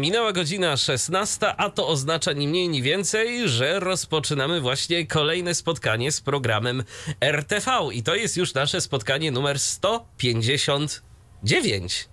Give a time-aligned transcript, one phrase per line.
[0.00, 6.12] Minęła godzina 16, a to oznacza ni mniej, ni więcej, że rozpoczynamy właśnie kolejne spotkanie
[6.12, 6.84] z programem
[7.20, 7.70] RTV.
[7.92, 12.08] I to jest już nasze spotkanie numer 159.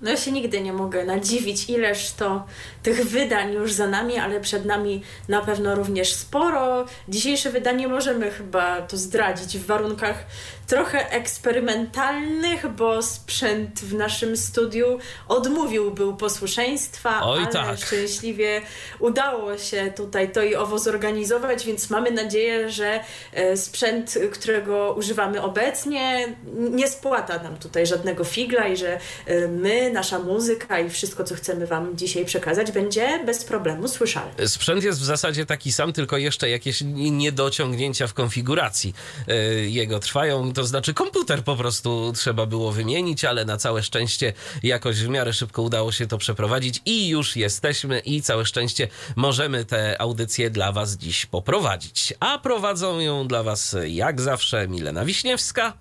[0.00, 2.46] No ja się nigdy nie mogę nadziwić, ileż to
[2.82, 6.86] tych wydań już za nami, ale przed nami na pewno również sporo.
[7.08, 10.26] Dzisiejsze wydanie możemy chyba to zdradzić w warunkach
[10.66, 14.98] trochę eksperymentalnych, bo sprzęt w naszym studiu
[15.28, 17.78] odmówił był posłuszeństwa, Oj, ale tak.
[17.78, 18.62] szczęśliwie
[18.98, 23.00] udało się tutaj to i owo zorganizować, więc mamy nadzieję, że
[23.32, 29.90] e, sprzęt, którego używamy obecnie, nie spłata nam tutaj żadnego figla i że e, my,
[29.92, 34.48] nasza muzyka i wszystko, co chcemy Wam dzisiaj przekazać, będzie bez problemu słyszalne.
[34.48, 38.94] Sprzęt jest w zasadzie taki sam, tylko jeszcze jakieś niedociągnięcia w konfiguracji
[39.28, 40.52] e, jego trwają.
[40.56, 45.32] To znaczy komputer po prostu trzeba było wymienić, ale na całe szczęście jakoś w miarę
[45.32, 50.72] szybko udało się to przeprowadzić i już jesteśmy i całe szczęście możemy tę audycję dla
[50.72, 52.14] Was dziś poprowadzić.
[52.20, 55.72] A prowadzą ją dla Was jak zawsze Milena Wiśniewska.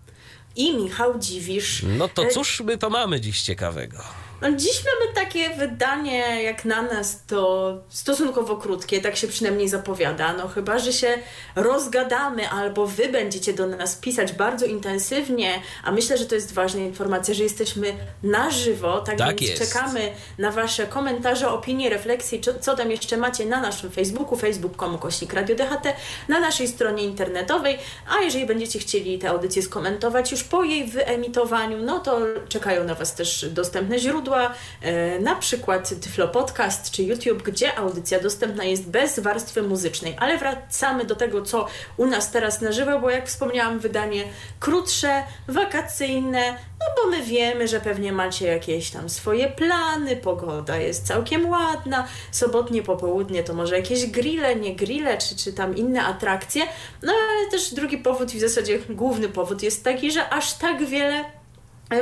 [0.56, 1.84] I Michał Dziwisz.
[1.98, 3.98] No to E, cóż my to mamy dziś ciekawego?
[4.46, 10.34] No, dziś mamy takie wydanie, jak na nas, to stosunkowo krótkie, tak się przynajmniej zapowiada.
[10.34, 11.18] No chyba, że się
[11.56, 16.82] rozgadamy, albo wy będziecie do nas pisać bardzo intensywnie, a myślę, że to jest ważna
[16.82, 19.74] informacja, że jesteśmy na żywo, tak, Tak więc jest.
[19.74, 24.98] czekamy na wasze komentarze, opinie, refleksje, co, co tam jeszcze macie na naszym Facebooku, facebook.com
[24.98, 25.94] kośnik Radio DHT,
[26.28, 27.78] na naszej stronie internetowej,
[28.18, 32.20] a jeżeli będziecie chcieli tę audycję skomentować już po jej wyemitowaniu, no to
[32.50, 38.20] czekają na was też dostępne źródła, e, na przykład Tyflo Podcast czy YouTube, gdzie audycja
[38.20, 40.16] dostępna jest bez warstwy muzycznej.
[40.20, 44.24] Ale wracamy do tego, co u nas teraz na żywo, bo jak wspomniałam, wydanie
[44.60, 51.08] krótsze, wakacyjne, no bo my wiemy, że pewnie macie jakieś tam swoje plany, pogoda jest
[51.08, 56.64] całkiem ładna, sobotnie popołudnie to może jakieś grille, nie grille, czy, czy tam inne atrakcje.
[57.02, 60.86] No ale też drugi powód i w zasadzie główny powód jest taki, że aż tak
[60.86, 61.26] wiele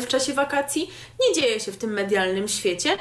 [0.01, 0.89] w czasie wakacji
[1.21, 2.97] nie dzieje się w tym medialnym świecie.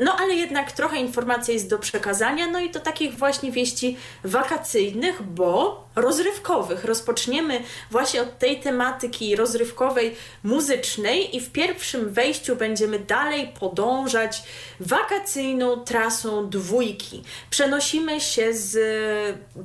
[0.00, 5.22] No ale jednak trochę informacji jest do przekazania, no i to takich właśnie wieści wakacyjnych,
[5.22, 6.84] bo rozrywkowych.
[6.84, 14.42] Rozpoczniemy właśnie od tej tematyki rozrywkowej, muzycznej i w pierwszym wejściu będziemy dalej podążać
[14.80, 17.22] wakacyjną trasą dwójki.
[17.50, 18.78] Przenosimy się z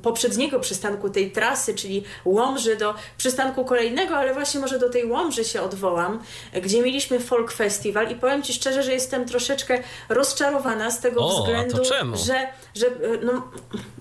[0.03, 5.44] poprzedniego przystanku tej trasy, czyli Łomży do przystanku kolejnego, ale właśnie może do tej Łomży
[5.44, 6.23] się odwołam,
[6.62, 11.40] gdzie mieliśmy folk festival i powiem Ci szczerze, że jestem troszeczkę rozczarowana z tego O,
[11.40, 11.84] względu,
[12.25, 12.85] że, że
[13.23, 13.47] no,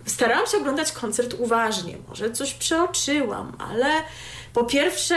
[0.07, 3.87] starałam się oglądać koncert uważnie, może coś przeoczyłam, ale
[4.53, 5.17] po pierwsze,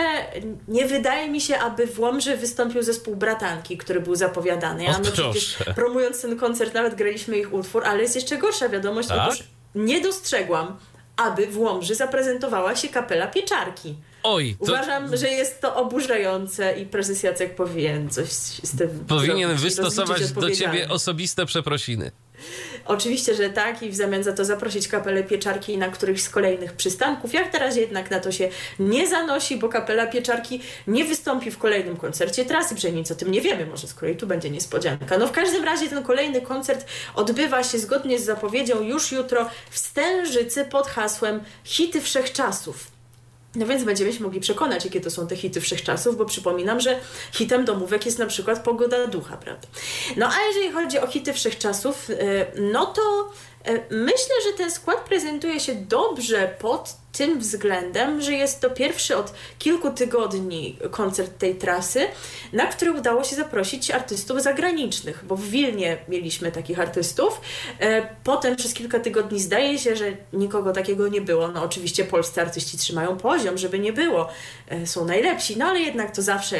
[0.68, 4.88] nie wydaje mi się, aby w Łomży wystąpił zespół Bratanki, który był zapowiadany.
[4.88, 9.08] O, my przecież promując ten koncert nawet graliśmy ich utwór, ale jest jeszcze gorsza wiadomość,
[9.08, 9.28] Tak?
[9.28, 9.44] otóż
[9.76, 10.78] nie dostrzegłam,
[11.18, 13.96] aby w Łomży zaprezentowała się kapela Pieczarki.
[14.24, 18.28] Oj, to Uważam, że jest to oburzające i prezes Jacek powinien coś
[18.64, 22.12] z tym powinien wystosować do ciebie osobiste przeprosiny.
[22.88, 26.74] Oczywiście, że tak i w zamian za to zaprosić kapelę Pieczarki na któryś z kolejnych
[26.74, 27.34] przystanków.
[27.34, 28.50] Jak teraz jednak na to się
[28.80, 33.32] nie zanosi, bo kapela Pieczarki nie wystąpi w kolejnym koncercie trasy, przynajmniej nic o tym
[33.32, 35.18] nie wiemy, może z kolei tu będzie niespodzianka.
[35.18, 39.78] No w każdym razie ten kolejny koncert odbywa się zgodnie z zapowiedzią już jutro w
[39.78, 42.97] Stężycy pod hasłem Hity Wszechczasów.
[43.58, 47.00] No więc będziemy się mogli przekonać, jakie to są te hity wszechczasów, bo przypominam, że
[47.32, 49.68] hitem domówek jest na przykład Pogoda Ducha, prawda?
[50.18, 52.16] No a jeżeli chodzi o hity wszechczasów, y,
[52.56, 53.32] no to
[53.92, 59.34] myślę, że ten skład prezentuje się dobrze pod tym względem, że jest to pierwszy od
[59.60, 62.08] kilku tygodni koncert tej trasy,
[62.54, 67.42] na który udało się zaprosić artystów zagranicznych, bo w Wilnie mieliśmy takich artystów.
[67.80, 71.48] E, Potem przez kilka tygodni zdaje się, że nikogo takiego nie było.
[71.48, 74.30] No oczywiście polscy artyści trzymają poziom, żeby nie było.
[74.68, 76.60] E, Są najlepsi, no ale jednak to zawsze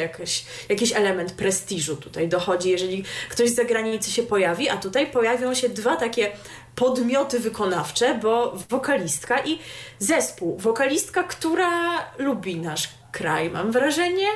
[0.68, 5.68] jakiś element prestiżu tutaj dochodzi, jeżeli ktoś z zagranicy się pojawi, a tutaj pojawią się
[5.68, 6.32] dwa takie
[6.78, 9.58] podmioty wykonawcze, bo wokalistka i
[9.98, 10.58] zespół.
[10.58, 11.70] Wokalistka, która
[12.18, 14.26] lubi nasz kraj, mam wrażenie.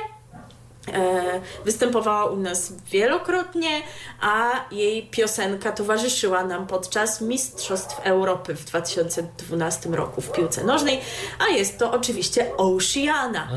[0.87, 3.81] E, występowała u nas wielokrotnie,
[4.21, 10.99] a jej piosenka towarzyszyła nam podczas Mistrzostw Europy w 2012 roku w piłce nożnej,
[11.39, 13.47] a jest to oczywiście Oceana.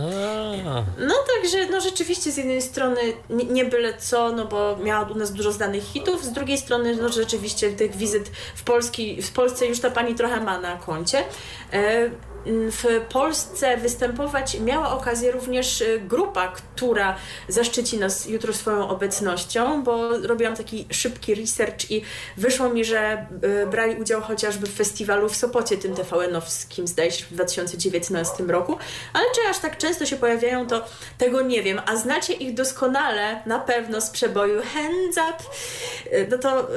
[0.98, 3.00] No także, no rzeczywiście z jednej strony
[3.30, 6.96] nie, nie byle co, no bo miała u nas dużo znanych hitów, z drugiej strony
[6.96, 11.24] no rzeczywiście tych wizyt w, Polski, w Polsce już ta pani trochę ma na koncie.
[11.72, 12.10] E,
[12.46, 17.16] w Polsce występować miała okazję również y, grupa, która
[17.48, 22.02] zaszczyci nas jutro swoją obecnością, bo robiłam taki szybki research i
[22.36, 23.26] wyszło mi, że
[23.62, 28.78] y, brali udział chociażby w festiwalu w Sopocie, tym TVN-owskim, zdaje się, w 2019 roku,
[29.12, 30.84] ale czy aż tak często się pojawiają, to
[31.18, 35.44] tego nie wiem, a znacie ich doskonale na pewno z przeboju Hands Up,
[36.12, 36.68] y, no to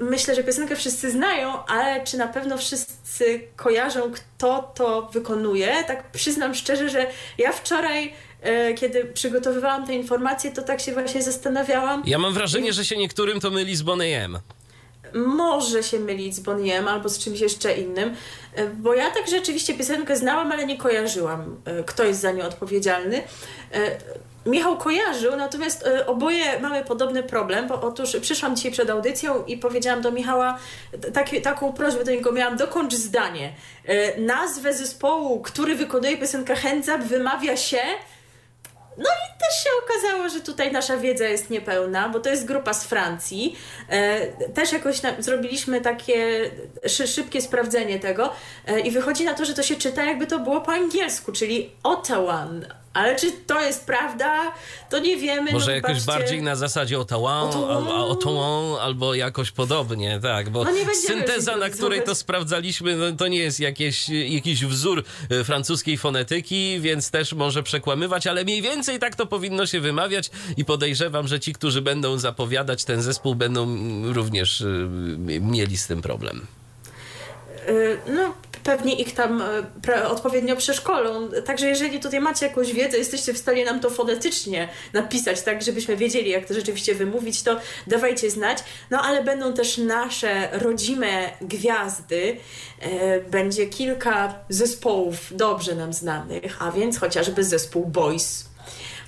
[0.00, 4.33] myślę, że piosenkę wszyscy znają, ale czy na pewno wszyscy kojarzą, kto
[4.74, 5.84] to wykonuje.
[5.86, 7.06] Tak przyznam szczerze, że
[7.38, 8.12] ja wczoraj
[8.42, 12.02] e, kiedy przygotowywałam te informacje, to tak się właśnie zastanawiałam.
[12.06, 14.38] Ja mam wrażenie, że się niektórym to myli z Boneyem.
[15.14, 18.14] Może się mylić z Boniem albo z czymś jeszcze innym,
[18.54, 22.44] e, bo ja tak rzeczywiście piosenkę znałam, ale nie kojarzyłam, e, kto jest za nią
[22.44, 23.22] odpowiedzialny.
[24.46, 29.56] Michał kojarzył, natomiast y, oboje mamy podobny problem, bo otóż przyszłam dzisiaj przed audycją i
[29.56, 30.58] powiedziałam do Michała
[31.12, 33.52] taki, taką prośbę do niego miałam, dokończ zdanie.
[33.88, 37.80] Y, nazwę zespołu, który wykonuje piosenkę Hands wymawia się
[38.98, 42.74] no i też się okazało, że tutaj nasza wiedza jest niepełna, bo to jest grupa
[42.74, 43.56] z Francji.
[43.88, 46.50] E, też jakoś zrobiliśmy takie
[46.86, 48.32] szy, szybkie sprawdzenie tego
[48.66, 51.70] e, i wychodzi na to, że to się czyta jakby to było po angielsku, czyli
[51.82, 52.48] Ottawa.
[52.94, 54.52] Ale czy to jest prawda,
[54.90, 55.52] to nie wiemy.
[55.52, 60.70] Może no, jakoś bardziej na zasadzie albo, Ottawa, albo jakoś podobnie, tak, bo no
[61.06, 66.80] synteza, na której to sprawdzaliśmy, no, to nie jest jakieś, jakiś wzór e, francuskiej fonetyki,
[66.80, 71.40] więc też może przekłamywać, ale mniej więcej tak to powinno się wymawiać i podejrzewam, że
[71.40, 73.66] ci, którzy będą zapowiadać ten zespół, będą
[74.12, 74.66] również e,
[75.40, 76.46] mieli z tym problem.
[77.66, 79.42] E, no, pewnie ich tam
[79.88, 81.28] e, odpowiednio przeszkolą.
[81.44, 85.96] Także jeżeli tutaj macie jakąś wiedzę, jesteście w stanie nam to fonetycznie napisać, tak, żebyśmy
[85.96, 88.58] wiedzieli, jak to rzeczywiście wymówić, to dawajcie znać.
[88.90, 92.36] No ale będą też nasze rodzime gwiazdy.
[92.80, 98.44] E, będzie kilka zespołów dobrze nam znanych, a więc chociażby zespół Boys,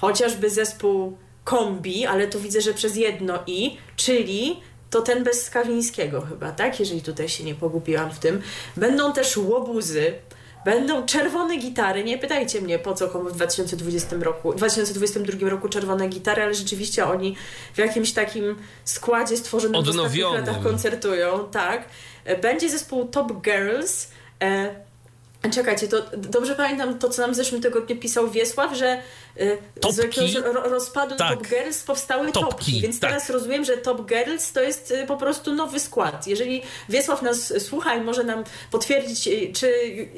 [0.00, 4.60] chociażby zespół Kombi, ale tu widzę, że przez jedno i, czyli
[4.90, 6.80] to ten bez Skawińskiego chyba, tak?
[6.80, 8.42] Jeżeli tutaj się nie pogubiłam w tym.
[8.76, 10.14] Będą też łobuzy,
[10.64, 12.04] będą czerwone gitary.
[12.04, 17.06] Nie pytajcie mnie, po co komu w 2020 roku, 2022 roku czerwone gitary, ale rzeczywiście
[17.06, 17.36] oni
[17.74, 20.44] w jakimś takim składzie stworzonym Odnowionym.
[20.44, 21.84] w latach koncertują, tak.
[22.42, 24.08] Będzie zespół Top Girls.
[24.42, 24.86] E,
[25.50, 29.02] Czekajcie, to dobrze pamiętam to, co nam w zeszłym tygodniu pisał Wiesław, że
[29.80, 29.96] topki.
[29.96, 30.34] z jakiegoś
[30.70, 31.38] rozpadu tak.
[31.38, 33.10] Top Girls powstały topki, topki więc tak.
[33.10, 36.26] teraz rozumiem, że Top Girls to jest y, po prostu nowy skład.
[36.26, 39.72] Jeżeli Wiesław nas słucha i może nam potwierdzić, y, czy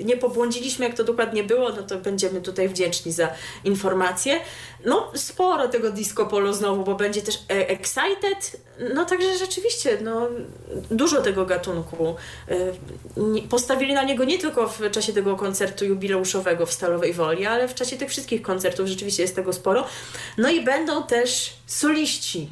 [0.04, 3.28] nie pobłądziliśmy, jak to dokładnie było, no to będziemy tutaj wdzięczni za
[3.64, 4.40] informację.
[4.84, 8.60] No, sporo tego disco polo znowu, bo będzie też e, Excited,
[8.94, 10.28] no także rzeczywiście, no,
[10.90, 12.16] dużo tego gatunku.
[13.50, 17.74] Postawili na niego nie tylko w czasie tego koncertu jubileuszowego w Stalowej Woli, ale w
[17.74, 19.86] czasie tych wszystkich koncertów rzeczywiście jest tego sporo.
[20.38, 22.48] No i będą też soliści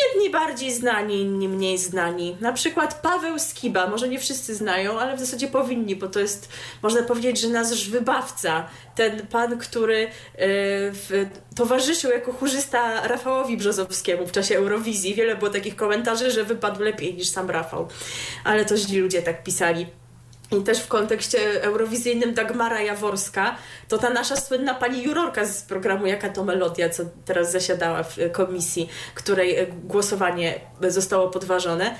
[0.00, 2.36] Jedni bardziej znani, inni mniej znani.
[2.40, 6.48] Na przykład Paweł Skiba, może nie wszyscy znają, ale w zasadzie powinni, bo to jest,
[6.82, 8.68] można powiedzieć, że nasz wybawca.
[8.94, 10.08] Ten pan, który yy,
[10.38, 15.14] w, towarzyszył jako chórzysta Rafałowi Brzozowskiemu w czasie Eurowizji.
[15.14, 17.88] Wiele było takich komentarzy, że wypadł lepiej niż sam Rafał.
[18.44, 19.86] Ale to źli ludzie tak pisali.
[20.58, 23.56] I też w kontekście eurowizyjnym Dagmara Jaworska,
[23.88, 28.16] to ta nasza słynna pani jurorka z programu Jaka to Melodia, co teraz zasiadała w
[28.32, 31.96] komisji, której e, głosowanie zostało podważone,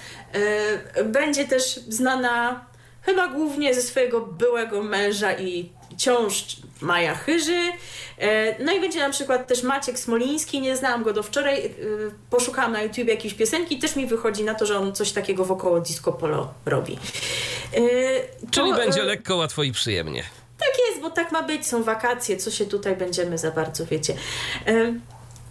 [0.97, 2.67] e, będzie też znana
[3.03, 7.73] chyba głównie ze swojego byłego męża i ciąż Maja Chyży.
[8.19, 11.71] E, no i będzie na przykład też Maciek Smoliński, nie znałam go do wczoraj, e,
[12.31, 15.81] poszukałam na YouTube jakieś piosenki też mi wychodzi na to, że on coś takiego wokoło
[15.81, 16.99] disco polo robi.
[17.75, 17.79] E,
[18.51, 20.25] Czyli to, będzie lekko, łatwo i przyjemnie.
[20.59, 24.15] Tak jest, bo tak ma być, są wakacje, co się tutaj będziemy za bardzo, wiecie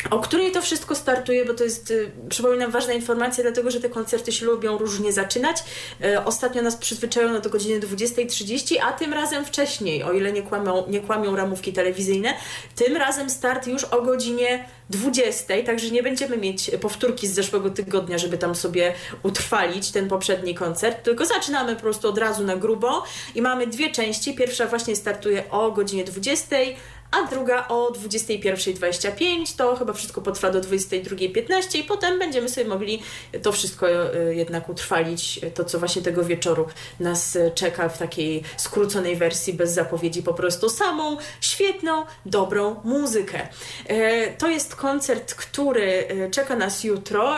[0.09, 3.89] o której to wszystko startuje, bo to jest, y, przypominam, ważna informacja, dlatego że te
[3.89, 5.57] koncerty się lubią różnie zaczynać.
[6.05, 10.87] Y, ostatnio nas przyzwyczajono do godziny 20.30, a tym razem wcześniej, o ile nie kłamią,
[10.87, 12.33] nie kłamią ramówki telewizyjne.
[12.75, 18.17] Tym razem start już o godzinie 20, także nie będziemy mieć powtórki z zeszłego tygodnia,
[18.17, 18.93] żeby tam sobie
[19.23, 23.03] utrwalić ten poprzedni koncert, tylko zaczynamy po prostu od razu na grubo
[23.35, 24.33] i mamy dwie części.
[24.33, 26.55] Pierwsza właśnie startuje o godzinie 20,
[27.11, 29.55] a druga o 21.25.
[29.57, 33.01] To chyba wszystko potrwa do 22.15 i potem będziemy sobie mogli
[33.41, 36.67] to wszystko e, jednak utrwalić, to co właśnie tego wieczoru
[36.99, 43.47] nas czeka w takiej skróconej wersji, bez zapowiedzi, po prostu samą świetną, dobrą muzykę.
[43.87, 47.35] E, to jest koncert, który e, czeka nas jutro,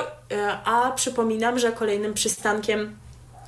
[0.66, 2.98] a przypominam, że kolejnym przystankiem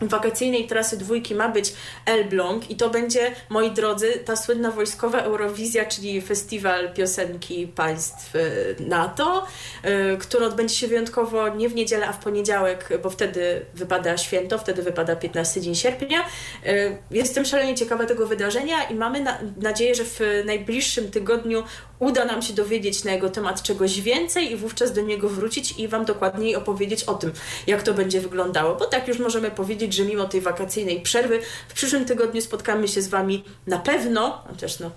[0.02, 1.74] wakacyjnej trasy dwójki ma być
[2.06, 8.40] Elbląg i to będzie, moi drodzy, ta słynna wojskowa Eurowizja, czyli festiwal piosenki państw e,
[8.80, 9.48] NATO,
[9.84, 14.58] e, który odbędzie się wyjątkowo nie w niedzielę, a w poniedziałek, bo wtedy wypada święto,
[14.58, 16.26] wtedy wypada 15 dzień sierpnia.
[16.66, 21.64] E, jestem szalenie ciekawa tego wydarzenia i mamy na nadzieję, że w najbliższym tygodniu
[22.00, 25.88] uda nam się dowiedzieć na jego temat czegoś więcej i wówczas do niego wrócić i
[25.88, 27.32] Wam dokładniej opowiedzieć o tym,
[27.68, 28.76] jak to będzie wyglądało.
[28.76, 33.02] Bo tak już możemy powiedzieć, że mimo tej wakacyjnej przerwy, w przyszłym tygodniu spotkamy się
[33.02, 34.92] z Wami na pewno, chociaż no,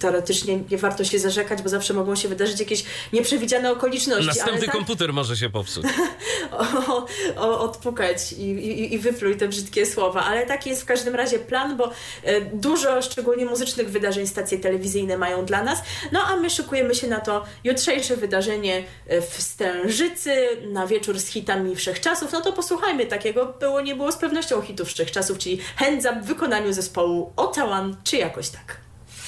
[0.00, 4.26] teoretycznie nie warto się zarzekać, bo zawsze mogą się wydarzyć jakieś nieprzewidziane okoliczności.
[4.26, 5.84] Następny tak, komputer może się popsuć.
[6.52, 11.14] o, o, odpukać i, i, i wypluj te brzydkie słowa, ale taki jest w każdym
[11.14, 11.90] razie plan, bo
[12.22, 15.82] e, dużo, szczególnie muzycznych wydarzeń stacje telewizyjne mają dla nas.
[16.12, 21.26] No a my szykujemy się na to jutrzejsze wydarzenie e, w Stężycy, na wieczór z
[21.26, 22.32] hitami wszechczasów.
[22.32, 26.26] No to posłuchajmy takiego, było nie było z pewnością hitów wszechczasów, czyli Hands Up w
[26.26, 28.76] wykonaniu zespołu Otawan, czy jakoś tak.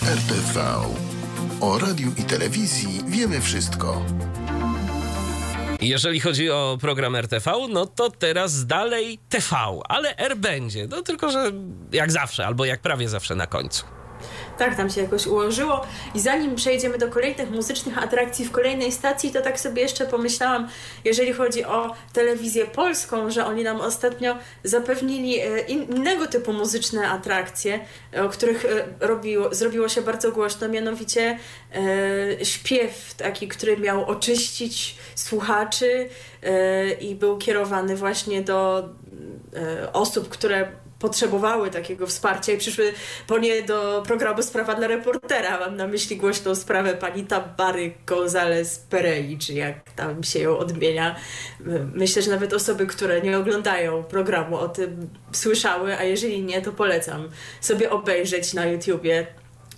[0.02, 0.60] RTV.
[1.60, 4.02] O radiu i telewizji wiemy wszystko.
[5.80, 9.56] Jeżeli chodzi o program RTV, no to teraz dalej TV,
[9.88, 10.86] ale R będzie.
[10.86, 11.52] No tylko, że
[11.92, 13.97] jak zawsze, albo jak prawie zawsze na końcu
[14.58, 15.86] tak tam się jakoś ułożyło.
[16.14, 20.68] I zanim przejdziemy do kolejnych muzycznych atrakcji w kolejnej stacji, to tak sobie jeszcze pomyślałam,
[21.04, 27.80] jeżeli chodzi o telewizję polską, że oni nam ostatnio zapewnili e, innego typu muzyczne atrakcje,
[28.24, 31.38] o których e, robiło, zrobiło się bardzo głośno, mianowicie
[31.74, 36.08] e, śpiew taki, który miał oczyścić słuchaczy
[36.42, 38.88] e, i był kierowany właśnie do
[39.56, 42.92] e, osób, które potrzebowały takiego wsparcia i przyszły
[43.26, 45.60] po nie do programu Sprawa dla reportera.
[45.60, 51.16] Mam na myśli głośną sprawę pani Tabary González Perei, czy jak tam się ją odmienia.
[51.94, 56.72] Myślę, że nawet osoby, które nie oglądają programu o tym słyszały, a jeżeli nie, to
[56.72, 57.28] polecam
[57.60, 59.26] sobie obejrzeć na YouTubie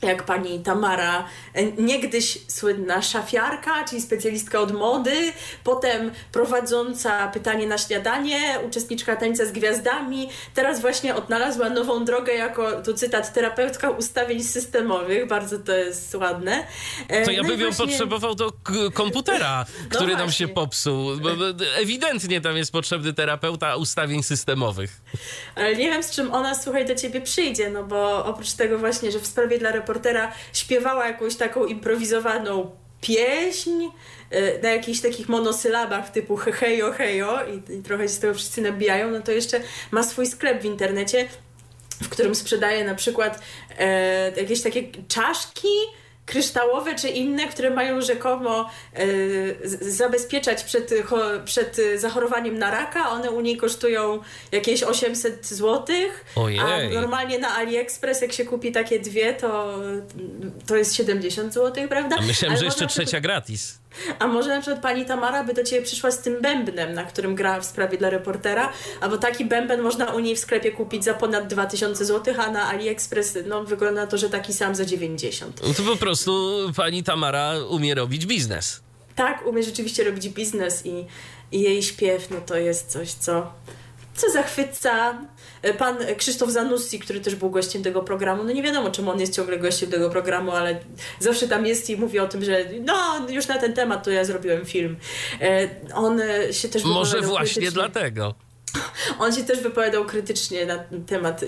[0.02, 5.32] jak pani Tamara, e, niegdyś słynna szafiarka, czyli specjalistka od mody,
[5.64, 12.82] potem prowadząca pytanie na śniadanie, uczestniczka tańca z gwiazdami, teraz właśnie odnalazła nową drogę jako,
[12.82, 16.66] tu cytat, terapeutka ustawień systemowych, bardzo to jest ładne.
[17.08, 17.84] E, to ja no bym właśnie...
[17.84, 18.52] ją potrzebował do
[18.94, 21.16] komputera, no który no nam się popsuł.
[21.16, 21.30] Bo
[21.76, 25.00] ewidentnie tam jest potrzebny terapeuta ustawień systemowych.
[25.54, 29.12] Ale nie wiem, z czym ona, słuchaj, do ciebie przyjdzie, no bo oprócz tego właśnie,
[29.12, 32.70] że w sprawie dla reportera śpiewała jakąś taką improwizowaną
[33.00, 33.84] pieśń
[34.30, 38.62] e, na jakichś takich monosylabach typu hejo hejo i, i trochę się z tego wszyscy
[38.62, 41.28] nabijają, no to jeszcze ma swój sklep w internecie,
[42.02, 43.40] w którym sprzedaje na przykład
[43.78, 45.68] e, jakieś takie czaszki,
[46.26, 49.06] kryształowe czy inne, które mają rzekomo e,
[49.90, 53.10] zabezpieczać przed, cho, przed zachorowaniem na raka.
[53.10, 54.20] One u niej kosztują
[54.52, 55.96] jakieś 800 zł,
[56.36, 59.78] a normalnie na AliExpress jak się kupi takie dwie, to,
[60.66, 62.16] to jest 70 zł, prawda?
[62.18, 63.79] A myślałem, Ale że jeszcze trzecia gratis.
[64.18, 67.34] A może na przykład pani Tamara by do ciebie przyszła z tym bębnem, na którym
[67.34, 71.14] grała w sprawie dla reportera, albo taki bęben można u niej w sklepie kupić za
[71.14, 75.60] ponad 2000 zł, a na AliExpress no, wygląda to, że taki sam za 90.
[75.68, 78.80] No to po prostu pani Tamara umie robić biznes.
[79.16, 81.06] Tak, umie rzeczywiście robić biznes i,
[81.52, 83.52] i jej śpiew, no to jest coś, co
[84.14, 85.18] co zachwyca
[85.78, 88.44] pan Krzysztof Zanussi, który też był gościem tego programu.
[88.44, 90.80] No nie wiadomo, czemu on jest ciągle gościem tego programu, ale
[91.18, 94.24] zawsze tam jest i mówi o tym, że no już na ten temat to ja
[94.24, 94.96] zrobiłem film.
[95.40, 98.34] E, on się też Może właśnie dlatego.
[99.18, 101.40] On się też wypowiadał krytycznie na temat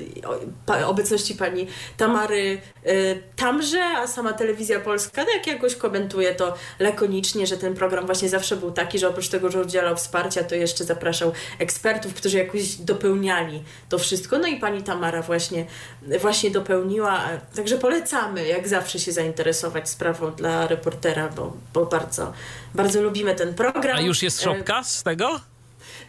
[0.87, 7.57] obecności pani Tamary y, tamże, a sama telewizja polska tak jakoś komentuje to lakonicznie, że
[7.57, 11.33] ten program właśnie zawsze był taki, że oprócz tego, że udzielał wsparcia, to jeszcze zapraszał
[11.59, 14.38] ekspertów, którzy jakoś dopełniali to wszystko.
[14.38, 15.67] No i pani Tamara właśnie,
[16.21, 17.29] właśnie dopełniła.
[17.57, 22.33] Także polecamy, jak zawsze się zainteresować sprawą dla reportera, bo, bo bardzo,
[22.75, 23.97] bardzo lubimy ten program.
[23.97, 25.51] A już jest szopka z tego?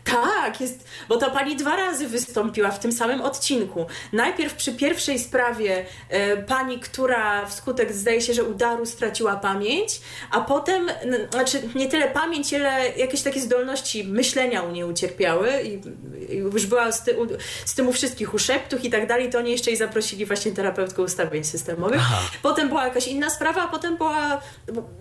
[0.04, 3.86] Tak, jest, bo ta pani dwa razy wystąpiła w tym samym odcinku.
[4.14, 10.42] Najpierw przy pierwszej sprawie e, pani, która wskutek zdaje się, że udaru straciła pamięć, a
[10.42, 15.82] potem, n, znaczy nie tyle pamięć, ile jakieś takie zdolności myślenia u niej ucierpiały i,
[16.34, 17.28] i już była z, ty, u,
[17.66, 21.02] z tym u wszystkich uszeptów i tak dalej, to oni jeszcze jej zaprosili właśnie terapeutkę
[21.02, 22.02] ustawień systemowych.
[22.04, 22.20] Aha.
[22.42, 24.42] Potem była jakaś inna sprawa, a potem była,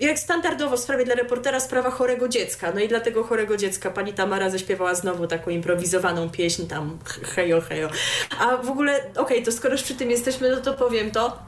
[0.01, 2.73] jak standardowo w sprawie dla reportera, sprawa chorego dziecka.
[2.75, 6.99] No i dla tego chorego dziecka pani Tamara zaśpiewała znowu taką improwizowaną pieśń tam
[7.35, 7.89] hejo, hejo.
[8.39, 11.39] A w ogóle, okej, to skoro już przy tym jesteśmy, no to powiem to,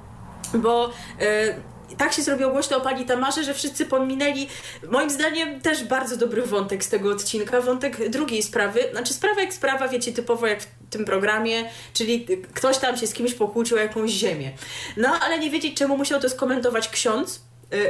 [0.55, 0.91] bo...
[1.21, 4.49] e, tak się zrobiło głośno o pani Tamarze, że wszyscy pominęli,
[4.91, 8.81] moim zdaniem, też bardzo dobry wątek z tego odcinka, wątek drugiej sprawy.
[8.93, 13.15] Znaczy, sprawa jak sprawa, wiecie, typowo jak w tym programie, czyli ktoś tam się z
[13.15, 14.53] kimś pokłócił o jakąś ziemię.
[14.97, 17.44] No, ale nie wiedzieć, czemu musiał to skomentować ksiądz,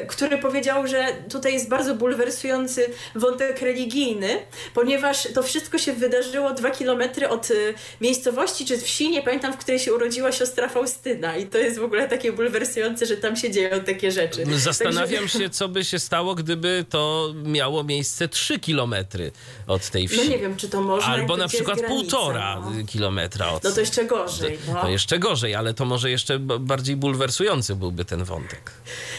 [0.08, 4.38] który powiedział, że tutaj jest bardzo bulwersujący wątek religijny,
[4.74, 9.56] ponieważ to wszystko się wydarzyło dwa kilometry od y, miejscowości czy wsi, nie pamiętam, w
[9.56, 13.50] której się urodziła siostra Faustyna i to jest w ogóle takie bulwersujące, że tam się
[13.50, 14.44] dzieją takie rzeczy.
[14.56, 19.32] Zastanawiam Także- się, co by się stało, gdyby to miało miejsce 3 kilometry
[19.66, 20.16] od tej wsi.
[20.16, 21.12] No nie wiem, czy to można.
[21.12, 22.86] Albo na przykład granica, półtora no.
[22.86, 23.64] kilometra od.
[23.64, 24.58] No to jeszcze gorzej.
[24.66, 24.82] No.
[24.82, 28.70] No jeszcze gorzej, ale to może jeszcze bardziej bulwersujący byłby ten wątek.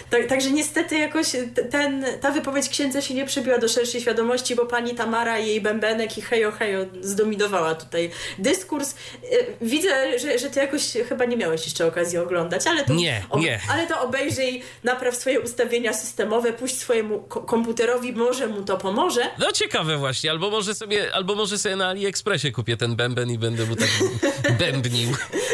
[0.10, 1.28] Tak, także niestety jakoś
[1.72, 5.62] ten, ta wypowiedź księdza się nie przebiła do szerszej świadomości, bo pani Tamara i jej
[5.62, 8.96] bębenek i hejo hejo zdominowała tutaj dyskurs.
[9.24, 9.28] E,
[9.62, 13.60] Widzę, że, że ty jakoś chyba nie miałeś jeszcze okazji oglądać, ale to, Nie, nie.
[13.72, 19.22] ale to obejrzyj, napraw swoje ustawienia systemowe, puść swojemu ko- komputerowi, może mu to pomoże.
[19.40, 23.38] No ciekawe właśnie, albo może sobie, albo może sobie na AliExpressie kupię ten bęben i
[23.38, 23.90] będę mu tak
[24.60, 25.10] bębnił.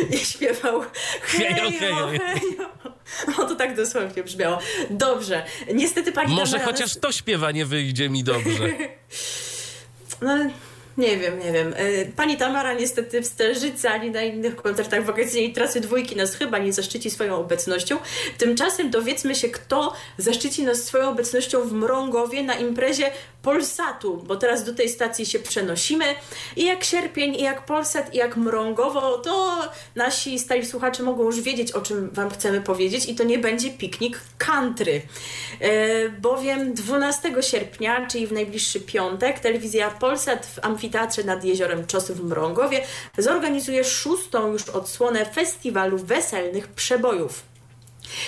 [0.10, 0.82] I śpiewał
[1.22, 2.08] Hejo, hejo, hejo.
[2.08, 2.61] hejo.
[3.38, 4.60] O, to tak dosłownie brzmiało.
[4.90, 5.44] Dobrze.
[5.74, 8.64] Niestety pani Może Tamara chociaż to śpiewanie wyjdzie mi dobrze.
[10.22, 10.38] No,
[10.98, 11.74] nie wiem, nie wiem.
[11.78, 16.58] E, Pani Tamara niestety w Stelżycy ani na innych koncertach wakacyjnej trasy dwójki nas chyba
[16.58, 17.98] nie zaszczyci swoją obecnością.
[18.38, 24.64] Tymczasem dowiedzmy się, kto zaszczyci nas swoją obecnością w Mrągowie na imprezie Polsatu, bo teraz
[24.64, 26.06] do tej stacji się przenosimy.
[26.56, 29.58] I jak Sierpień, i jak Polsat, i jak Mrągowo, to
[29.96, 33.70] nasi stali słuchacze mogą już wiedzieć, o czym Wam chcemy powiedzieć i to nie będzie
[33.70, 35.02] piknik country.
[35.60, 40.81] E, bowiem 12 sierpnia, czyli w najbliższy piątek, telewizja Polsat w amfiteatrze
[41.24, 42.84] nad jeziorem Czosy w Mrągowie
[43.18, 47.51] zorganizuje szóstą już odsłonę festiwalu weselnych przebojów.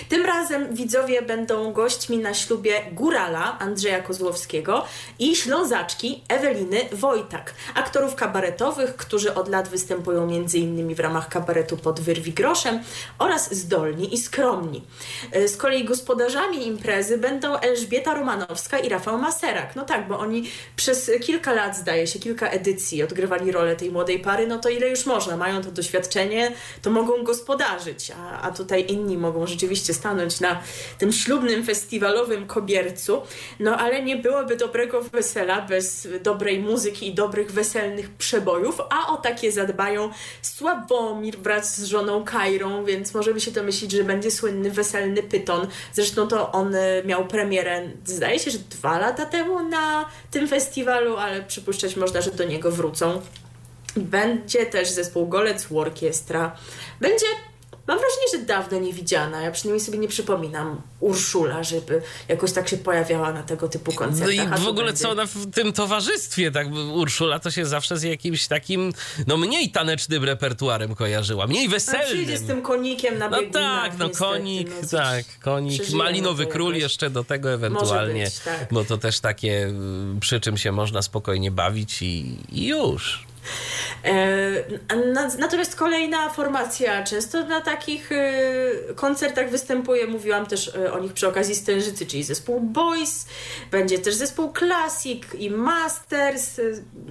[0.10, 4.86] Tym razem widzowie będą gośćmi na ślubie Górala Andrzeja Kozłowskiego
[5.20, 10.96] i Ślązaczki Eweliny Wojtak, aktorów kabaretowych, którzy od lat występują m.in.
[10.96, 12.80] w ramach kabaretu pod Wyrwi Groszem
[13.20, 14.84] oraz zdolni i skromni.
[15.32, 19.76] E, Z kolei gospodarzami imprezy będą Elżbieta Romanowska i Rafał Maserak.
[19.76, 24.20] No tak, bo oni przez kilka lat, zdaje się, kilka edycji odgrywali rolę tej młodej
[24.20, 28.86] pary, no to ile już można, mają to doświadczenie, to mogą gospodarzyć, a, a tutaj
[28.88, 30.62] inni mogą rzeczywiście stanąć na
[30.98, 33.22] tym ślubnym, festiwalowym kobiercu.
[33.60, 39.18] No ale nie byłoby dobrego wesela bez dobrej muzyki i dobrych weselnych przebojów, a o
[39.18, 40.10] takie zadbają
[40.42, 45.68] Sławomir wraz z żoną Kairą, więc możemy się domyślić, że będzie słynny weselny pyton.
[45.94, 51.18] Zresztą to on e, miał premierę, zdaje się, że dwa lata temu na tym festiwalu,
[51.18, 53.22] ale przypuszczać można, że do niego wrócą.
[53.96, 56.56] Będzie też zespół Golec Orkiestra.
[57.02, 57.26] Będzie,
[57.88, 59.42] mam wrażenie, że dawno nie widziana.
[59.42, 63.98] Ja przynajmniej sobie nie przypominam Urszula, żeby jakoś tak się pojawiała na tego typu No
[63.98, 64.36] koncertach.
[64.36, 67.98] i a w ogóle będzie- co ona w tym towarzystwie, tak Urszula to się zawsze
[67.98, 68.94] z jakimś takim,
[69.28, 72.38] no mniej tanecznym repertuarem kojarzyła, mniej No, przyjdzie weselnym.
[72.38, 76.76] z tym konikiem na No biegunach, tak, no niestety, konik, no tak, konik, malinowy król
[76.76, 78.68] jeszcze do tego ewentualnie, być, tak.
[78.72, 83.26] bo to też takie, y, przy czym się można spokojnie bawić i, i już.
[84.04, 91.00] E, na, natomiast kolejna formacja często na takich e, koncertach występuje, mówiłam też e, o
[91.00, 93.26] nich przy okazji Stężycy, czyli zespół Boys,
[93.72, 96.60] będzie też zespół Classic i Masters,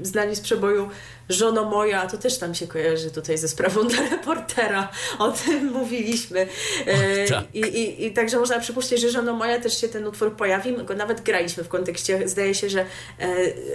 [0.03, 0.89] znani z przeboju
[1.29, 6.47] Żono moja, to też tam się kojarzy tutaj ze sprawą dla reportera, o tym mówiliśmy.
[6.87, 7.45] E, tak.
[7.55, 10.95] i, i, I także można przypuszczać, że Żono moja też się ten utwór pojawi, go
[10.95, 13.27] nawet graliśmy w kontekście, zdaje się, że e,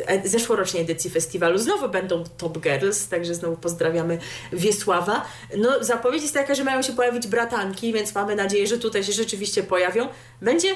[0.05, 1.57] e, zeszłorocznej edycji festiwalu.
[1.57, 4.19] Znowu będą Top Girls, także znowu pozdrawiamy
[4.53, 5.25] Wiesława.
[5.57, 9.13] No, zapowiedź jest taka, że mają się pojawić bratanki, więc mamy nadzieję, że tutaj się
[9.13, 10.07] rzeczywiście pojawią.
[10.41, 10.75] Będzie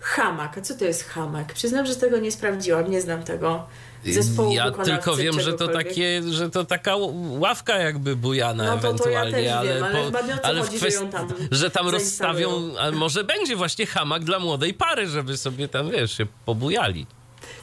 [0.00, 0.58] hamak.
[0.58, 1.52] A co to jest hamak?
[1.52, 3.66] Przyznam, że tego nie sprawdziłam, nie znam tego
[4.04, 6.96] zespołu Ja tylko wiem, że to takie, że to taka
[7.38, 10.44] ławka jakby bujana No to- to ja ewentualnie, ale, wiem, ale chyba nie o co
[10.44, 14.74] ale chodzi, że kwestii, tam że tam rozstawią, a może będzie właśnie hamak dla młodej
[14.74, 17.06] pary, żeby sobie tam, wiesz, się pobujali.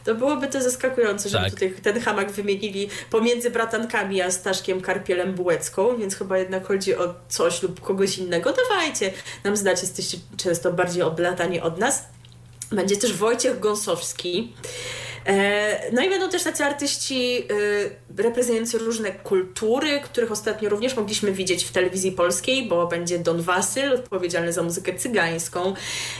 [0.06, 1.54] To byłoby to zaskakujące, żeby Tak.
[1.54, 7.14] tutaj ten hamak wymienili pomiędzy bratankami a Staszkiem Karpielem Bułecką, więc chyba jednak chodzi o
[7.30, 8.54] coś lub kogoś innego.
[8.70, 9.12] Dawajcie
[9.44, 12.04] nam znać, jesteście często bardziej oblatani od nas.
[12.72, 14.54] Będzie też Wojciech Gąsowski.
[15.26, 21.32] E, No i będą też tacy artyści e, reprezentujący różne kultury, których ostatnio również mogliśmy
[21.32, 25.74] widzieć w telewizji polskiej, bo będzie Don Wasyl, odpowiedzialny za muzykę cygańską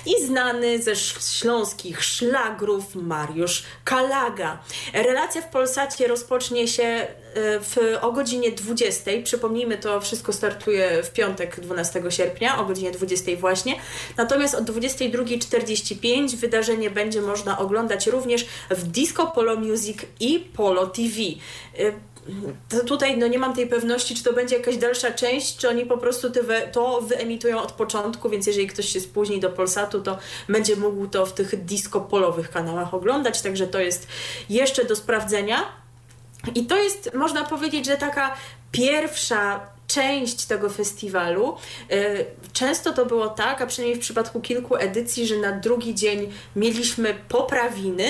[0.06, 4.60] i znany ze śląskich szlagrów Mariusz Kalaga.
[4.94, 7.08] Relacja w Polsacie rozpocznie się e,
[7.60, 9.12] w, o godzinie 20.
[9.24, 13.76] Przypomnijmy, to wszystko startuje w piątek 12 sierpnia o godzinie 20 właśnie.
[14.18, 21.16] Natomiast od 22.45 wydarzenie będzie można oglądać również w Disco Polo Music i Polo TV.
[21.80, 21.94] Y,
[22.70, 25.86] To tutaj no nie mam tej pewności, czy to będzie jakaś dalsza część, czy oni
[25.86, 26.28] po prostu
[26.72, 30.18] to wyemitują od początku, więc jeżeli ktoś się spóźni do Polsatu, to
[30.50, 34.08] będzie mógł to w tych disco polowych kanałach oglądać, także to jest
[34.50, 35.64] jeszcze do sprawdzenia.
[36.56, 38.36] I to jest, można powiedzieć, że taka
[38.72, 41.58] pierwsza część tego festiwalu.
[41.92, 46.34] Y, Często to było tak, a przynajmniej w przypadku kilku edycji, że na drugi dzień
[46.56, 48.08] mieliśmy poprawiny.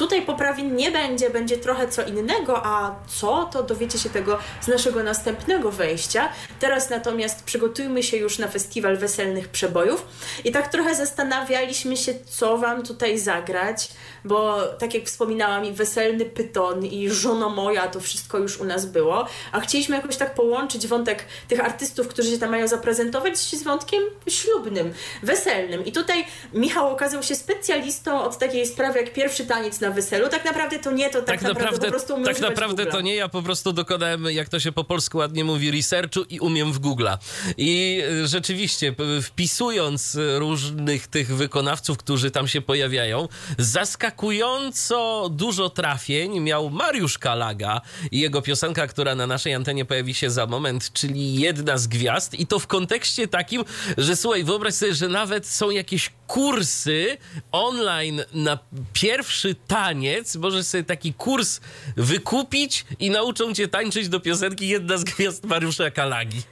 [0.00, 4.68] Tutaj poprawin nie będzie, będzie trochę co innego, a co, to dowiecie się tego z
[4.68, 6.28] naszego następnego wejścia.
[6.60, 10.06] Teraz natomiast przygotujmy się już na festiwal weselnych przebojów
[10.44, 13.88] i tak trochę zastanawialiśmy się, co Wam tutaj zagrać,
[14.24, 18.86] bo tak jak wspominałam, i weselny pyton, i żono moja, to wszystko już u nas
[18.86, 23.62] było, a chcieliśmy jakoś tak połączyć wątek tych artystów, którzy się tam mają zaprezentować z
[23.62, 25.84] wątkiem ślubnym, weselnym.
[25.84, 30.28] I tutaj Michał okazał się specjalistą od takiej sprawy jak pierwszy taniec na weselu.
[30.28, 33.28] Tak naprawdę to nie, to tak, Tak naprawdę, po prostu tak naprawdę to nie, ja
[33.28, 37.18] po prostu dokonałem, jak to się po polsku ładnie mówi, researchu i umiem w Google'a.
[37.56, 46.70] I y, rzeczywiście, wpisując różnych tych wykonawców, którzy tam się pojawiają, zaskakująco dużo trafień miał
[46.70, 51.78] Mariusz Kalaga i jego piosenka, która na naszej antenie pojawi się za moment, czyli Jedna
[51.78, 53.64] z Gwiazd i to w kontekście takim,
[53.98, 57.16] że słuchaj, wyobraź sobie, że nawet są jakieś kursy
[57.52, 58.58] online na
[58.92, 60.36] pierwszy taniec.
[60.36, 61.60] Możesz sobie taki kurs
[61.96, 66.42] wykupić i nauczą cię tańczyć do piosenki Jedna z Gwiazd Mariusza Kalagi.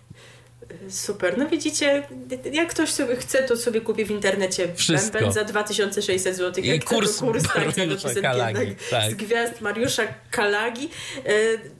[0.88, 1.38] Super.
[1.38, 2.08] No widzicie,
[2.52, 5.12] jak ktoś sobie chce, to sobie kupi w internecie Wszystko.
[5.12, 6.64] bęben za 2600 zł.
[6.64, 9.10] I Jak chce, kurs kurs Mariusza piosenki Kalagi, tak.
[9.12, 10.88] z gwiazd Mariusza Kalagi,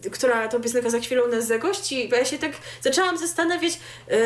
[0.05, 2.09] e, która to piosenka za chwilę u nas zagości.
[2.09, 3.73] Bo ja się tak zaczęłam zastanawiać,
[4.09, 4.17] e,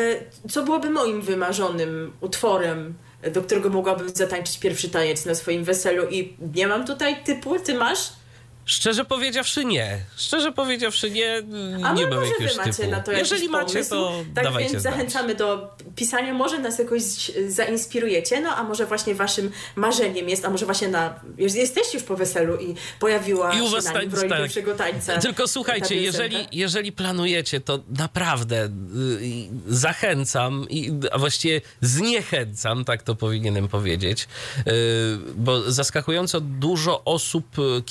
[0.49, 2.93] co byłoby moim wymarzonym utworem,
[3.31, 7.73] do którego mogłabym zatańczyć pierwszy taniec na swoim weselu i nie mam tutaj typu, ty
[7.73, 8.22] masz?
[8.65, 9.99] Szczerze powiedziawszy nie.
[10.17, 11.37] Szczerze powiedziawszy nie,
[11.83, 12.91] A nie mam może jakiegoś wy macie typu.
[12.91, 13.89] na to Jeżeli macie, pomysł.
[13.89, 14.93] to tak dawajcie więc znać.
[14.95, 17.01] zachęcamy do pisania, może nas jakoś
[17.47, 22.15] zainspirujecie, no a może właśnie waszym marzeniem jest, a może właśnie na, jesteście już po
[22.15, 24.39] weselu i pojawiła I u się was na nim tańc, roli tak.
[24.39, 25.17] pierwszego tańca.
[25.17, 28.69] Tylko słuchajcie, jeżeli, jeżeli planujecie, to naprawdę y,
[29.67, 34.27] zachęcam, i, a właściwie zniechęcam, tak to powinienem powiedzieć,
[34.67, 34.71] y,
[35.35, 37.81] bo zaskakująco dużo osób y,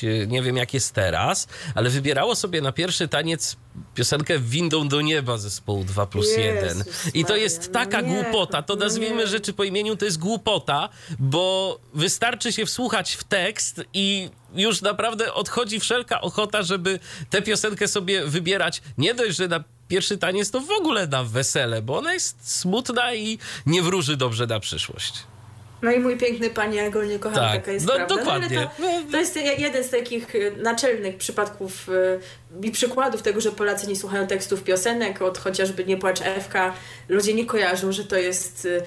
[0.00, 3.56] kiedyś, y, nie wiem jak jest teraz, ale wybierało sobie na pierwszy taniec
[3.94, 6.84] piosenkę Windą do nieba zespołu 2 plus Jezus 1.
[7.14, 10.18] I to jest no taka nie, głupota, to no nazwijmy rzeczy po imieniu, to jest
[10.18, 16.98] głupota, bo wystarczy się wsłuchać w tekst i już naprawdę odchodzi wszelka ochota, żeby
[17.30, 18.82] tę piosenkę sobie wybierać.
[18.98, 23.14] Nie dość, że na pierwszy taniec, to w ogóle na wesele, bo ona jest smutna
[23.14, 25.35] i nie wróży dobrze na przyszłość.
[25.82, 28.16] No i mój piękny panie, ja go nie kocham, Tak, taka jest no prawda.
[28.16, 28.68] dokładnie.
[28.78, 33.40] No, ale to, to jest jeden z takich y, naczelnych przypadków y, i przykładów tego,
[33.40, 36.74] że Polacy nie słuchają tekstów piosenek, od chociażby Nie płacz Ewka.
[37.08, 38.82] Ludzie nie kojarzą, że to jest y,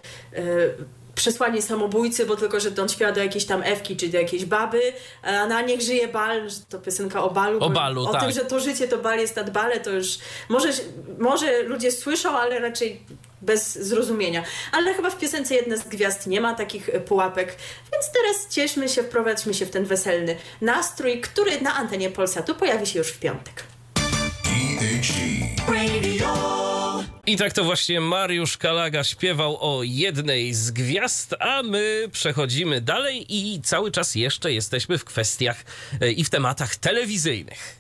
[1.20, 4.82] przesłanie samobójcy, bo tylko, że on śpiewa do jakiejś tam Ewki, czy do jakiejś baby,
[5.22, 7.60] a na niech żyje bal, to piosenka o balu.
[7.60, 8.22] O balu, O tak.
[8.22, 10.08] tym, że to życie to bal jest nad bale, to już
[10.50, 10.70] może,
[11.18, 13.02] może ludzie słyszą, ale raczej
[13.42, 14.44] bez zrozumienia.
[14.72, 17.56] Ale chyba w piosence Jedna z Gwiazd nie ma takich e, pułapek,
[17.94, 22.88] więc teraz cieszmy się, wprowadźmy się w ten weselny nastrój, który na antenie Polsatu pojawi
[22.88, 23.64] się już w piątek.
[27.30, 33.26] I tak to właśnie Mariusz Kalaga śpiewał o jednej z gwiazd, a my przechodzimy dalej
[33.30, 35.66] i cały czas jeszcze jesteśmy w kwestiach
[36.02, 37.79] e, i w tematach telewizyjnych.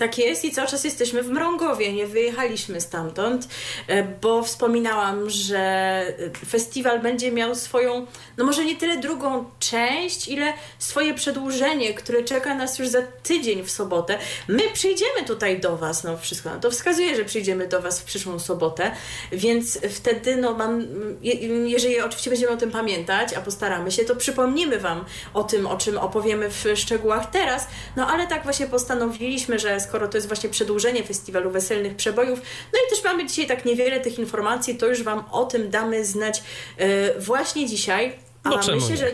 [0.00, 3.48] Tak jest i cały czas jesteśmy w Mrągowie, nie wyjechaliśmy stamtąd,
[3.86, 10.28] e, bo wspominałam, że e, festiwal będzie miał swoją, no może nie tyle drugą część,
[10.28, 14.18] ile swoje przedłużenie, które czeka nas już za tydzień w sobotę.
[14.48, 18.04] My przyjdziemy tutaj do Was, no wszystko no to wskazuje, że przyjdziemy do Was w
[18.04, 18.90] przyszłą sobotę,
[19.32, 20.86] więc wtedy, no mam,
[21.22, 21.34] je,
[21.68, 25.76] jeżeli oczywiście będziemy o tym pamiętać, a postaramy się, to przypomnimy Wam o tym, o
[25.76, 30.50] czym opowiemy w szczegółach teraz, no ale tak właśnie postanowiliśmy, że skoro to jest właśnie
[30.50, 32.40] przedłużenie festiwalu weselnych przebojów,
[32.72, 36.04] no i też mamy dzisiaj tak niewiele tych informacji, to już Wam o tym damy
[36.04, 36.42] znać
[36.76, 38.16] e, właśnie dzisiaj.
[38.44, 39.10] A No myślę, że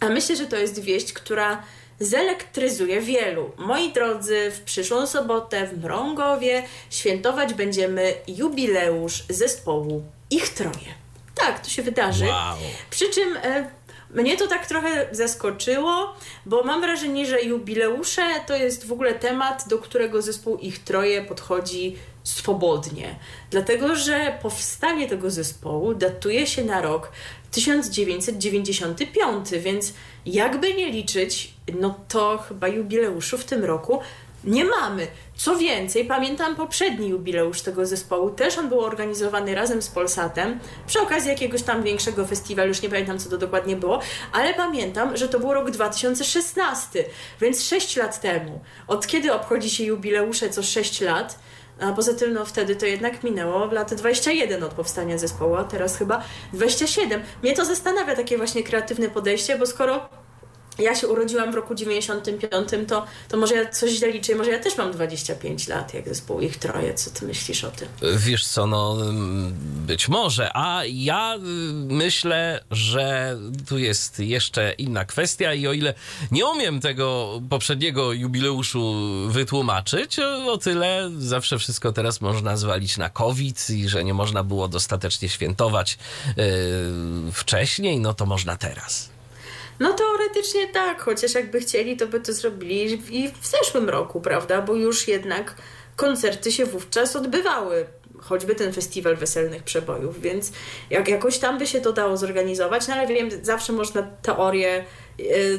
[0.00, 1.62] a myślę, że to jest wieść, która
[2.00, 3.50] zelektryzuje wielu.
[3.56, 10.94] Moi drodzy, w przyszłą sobotę w Mrągowie świętować będziemy jubileusz zespołu Ich Troje.
[11.34, 12.24] Tak, to się wydarzy.
[12.26, 12.56] Wow.
[12.90, 13.70] Przy czym e,
[14.12, 16.14] mnie to tak trochę zaskoczyło,
[16.46, 21.24] bo mam wrażenie, że jubileusze to jest w ogóle temat, do którego zespół Ich Troje
[21.24, 23.18] podchodzi swobodnie.
[23.50, 27.12] Dlatego, że powstanie tego zespołu datuje się na rok
[27.50, 29.92] 1995, więc
[30.26, 34.00] jakby nie liczyć, no to chyba jubileuszu w tym roku
[34.44, 35.06] nie mamy.
[35.44, 41.00] Co więcej, pamiętam poprzedni jubileusz tego zespołu, też on był organizowany razem z Polsatem przy
[41.00, 44.00] okazji jakiegoś tam większego festiwalu, już nie pamiętam co to dokładnie było,
[44.32, 47.04] ale pamiętam, że to był rok 2016,
[47.40, 48.60] więc 6 lat temu.
[48.88, 51.38] Od kiedy obchodzi się jubileusze co 6 lat?
[51.80, 55.96] A poza tym, no wtedy to jednak minęło lat 21 od powstania zespołu, a teraz
[55.96, 57.22] chyba 27.
[57.42, 60.08] Mnie to zastanawia takie właśnie kreatywne podejście, bo skoro
[60.78, 64.58] ja się urodziłam w roku 95, to, to może ja coś źle liczę, może ja
[64.58, 66.94] też mam 25 lat, jak zespół ich troje.
[66.94, 67.88] Co ty myślisz o tym?
[68.16, 68.96] Wiesz co, no
[69.86, 71.38] być może, a ja y,
[71.94, 75.94] myślę, że tu jest jeszcze inna kwestia i o ile
[76.30, 78.94] nie umiem tego poprzedniego jubileuszu
[79.28, 84.68] wytłumaczyć, o tyle zawsze wszystko teraz można zwalić na COVID i że nie można było
[84.68, 89.11] dostatecznie świętować y, wcześniej, no to można teraz.
[89.82, 94.62] No teoretycznie tak, chociaż jakby chcieli, to by to zrobili i w zeszłym roku, prawda?
[94.62, 95.54] Bo już jednak
[95.96, 97.86] koncerty się wówczas odbywały.
[98.20, 100.52] Choćby ten festiwal weselnych przebojów, więc
[100.90, 104.84] jak jakoś tam by się to dało zorganizować, no ale wiem, zawsze można teorię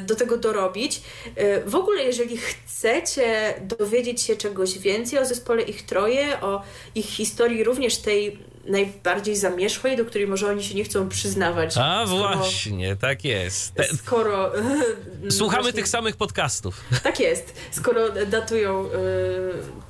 [0.00, 1.02] do tego dorobić.
[1.36, 6.62] E, W ogóle, jeżeli chcecie dowiedzieć się czegoś więcej o zespole Ich Troje, o
[6.94, 11.76] ich historii, również tej najbardziej zamierzchłej, do której może oni się nie chcą przyznawać.
[11.76, 13.72] A skoro- właśnie, tak jest.
[13.96, 14.52] Skoro.
[15.30, 16.80] słuchamy właśnie- tych samych podcastów.
[17.02, 17.54] Tak jest.
[17.70, 18.86] Skoro datują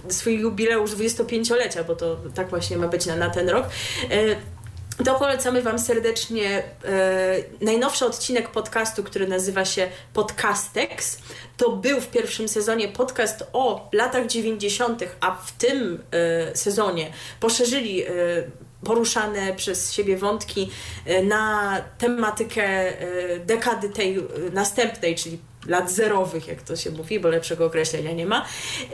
[0.09, 3.67] y, swój jubileusz 25-lecia, bo to tak właśnie ma być na, na ten rok.
[4.13, 4.37] Y,
[5.05, 11.19] to polecamy Wam serdecznie e, najnowszy odcinek podcastu, który nazywa się Podcastex.
[11.57, 18.03] To był w pierwszym sezonie podcast o latach 90., a w tym e, sezonie poszerzyli
[18.03, 18.09] e,
[18.85, 20.71] poruszane przez siebie wątki
[21.07, 27.21] e, na tematykę e, dekady tej e, następnej, czyli lat zerowych, jak to się mówi,
[27.21, 28.45] bo lepszego określenia nie ma.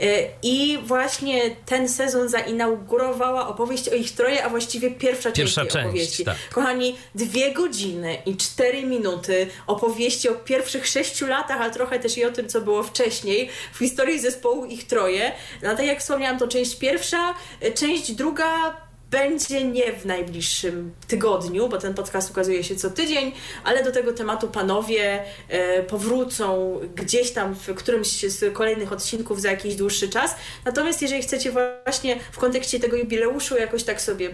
[0.01, 0.05] E,
[0.43, 6.25] I właśnie ten sezon zainaugurowała opowieść o ich troje, a właściwie pierwsza, Pierwsza część opowieści.
[6.25, 6.35] tak.
[6.51, 12.25] Kochani, dwie godziny i cztery minuty opowieści o pierwszych sześciu latach, a trochę też i
[12.25, 15.31] o tym, co było wcześniej w historii zespołu ich troje.
[15.63, 18.77] No tak jak wspomniałam, to część pierwsza, e, część druga
[19.11, 23.31] będzie nie w najbliższym tygodniu, bo ten podcast ukazuje się co tydzień,
[23.63, 29.51] ale do tego tematu panowie e, powrócą gdzieś tam w którymś z kolejnych odcinków za
[29.51, 30.35] jakiś dłuższy czas.
[30.65, 34.33] Natomiast jeżeli chcecie właśnie w kontekście tego jubileuszu jakoś tak sobie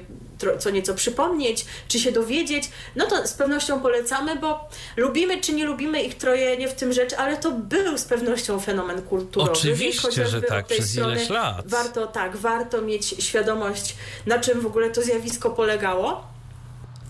[0.60, 5.66] co nieco przypomnieć, czy się dowiedzieć, no to z pewnością polecamy, bo lubimy czy nie
[5.66, 9.52] lubimy ich troje, nie w tym rzecz, ale to był z pewnością fenomen kulturowy.
[9.52, 11.68] Oczywiście, że tak, przez ileś lat.
[11.68, 16.38] Warto, tak, warto mieć świadomość, na czym ogóle to zjawisko polegało.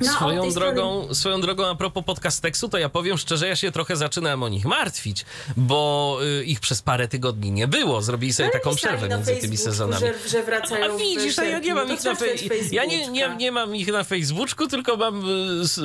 [0.01, 3.71] No, a swoją drogą, swoją drogą a propos podcasteksu, to ja powiem szczerze, ja się
[3.71, 5.25] trochę zaczynałem o nich martwić,
[5.57, 8.01] bo y, ich przez parę tygodni nie było.
[8.01, 10.07] Zrobili sobie Ale taką przerwę między tymi Facebooku, sezonami.
[10.07, 12.57] Że, że wracają A w widzisz, a ja nie mam To ich na Facebooku.
[12.71, 15.23] Ja nie, nie, nie mam ich na Facebooku, tylko mam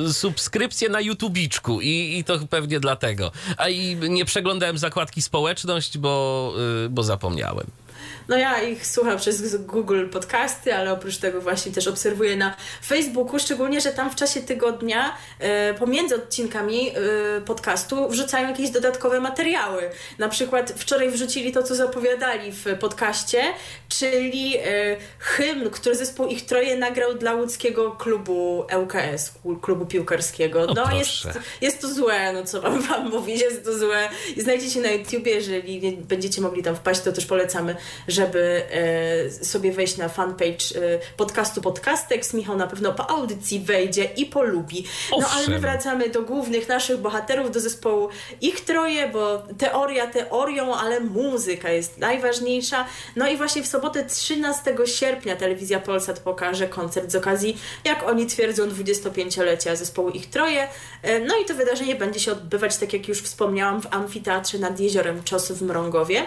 [0.09, 3.31] y, subskrypcję na YouTubiczku i, i to pewnie dlatego.
[3.57, 6.53] A i nie przeglądałem zakładki społeczność, bo,
[6.85, 7.67] y, bo zapomniałem.
[8.27, 12.55] No ja ich słucham przez Google Podcasty, ale oprócz tego właśnie też obserwuję na
[12.85, 19.19] Facebooku, szczególnie, że tam w czasie tygodnia e, pomiędzy odcinkami e, podcastu wrzucają jakieś dodatkowe
[19.19, 19.89] materiały.
[20.19, 23.43] Na przykład wczoraj wrzucili to, co zapowiadali w podcaście,
[23.89, 24.61] czyli e,
[25.19, 30.61] hymn, który zespół Ich Troje nagrał dla łódzkiego klubu ŁKS, klubu piłkarskiego.
[30.61, 34.09] O, No jest, jest to złe, no co mam wam mówić, jest to złe.
[34.37, 37.75] Znajdziecie na YouTubie, jeżeli nie będziecie mogli tam wpaść, to też polecamy,
[38.13, 42.33] żeby e, sobie wejść na fanpage e, podcastu Podcastex.
[42.33, 44.85] Michał na pewno po audycji wejdzie i polubi.
[45.19, 48.09] No ale my wracamy do głównych naszych bohaterów, do zespołu
[48.41, 52.85] ich troje, bo teoria teorią, ale muzyka jest najważniejsza.
[53.15, 58.27] No i właśnie w sobotę 13 sierpnia telewizja Polsat pokaże koncert z okazji, jak oni
[58.27, 60.67] twierdzą, 25-lecia zespołu ich troje.
[61.01, 64.79] E, No i to wydarzenie będzie się odbywać, tak jak już wspomniałam, w amfiteatrze nad
[64.79, 66.25] jeziorem Czos w Mrągowie.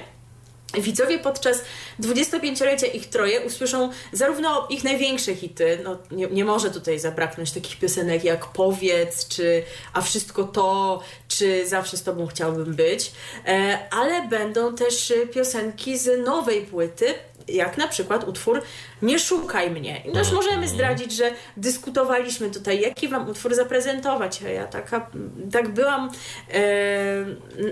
[0.74, 1.62] Widzowie podczas
[2.00, 7.78] 25-lecia ich troje usłyszą zarówno ich największe hity, no nie, nie może tutaj zabraknąć takich
[7.78, 13.12] piosenek jak Powiedz, czy A wszystko to, czy Zawsze z tobą chciałbym być,
[13.46, 17.14] e, ale będą też piosenki z nowej płyty,
[17.48, 18.62] jak na przykład utwór
[19.02, 20.02] Nie szukaj mnie.
[20.04, 24.40] I też możemy zdradzić, że dyskutowaliśmy tutaj, jaki wam utwór zaprezentować.
[24.42, 25.10] A Ja taka,
[25.52, 26.10] tak byłam
[26.50, 27.24] e,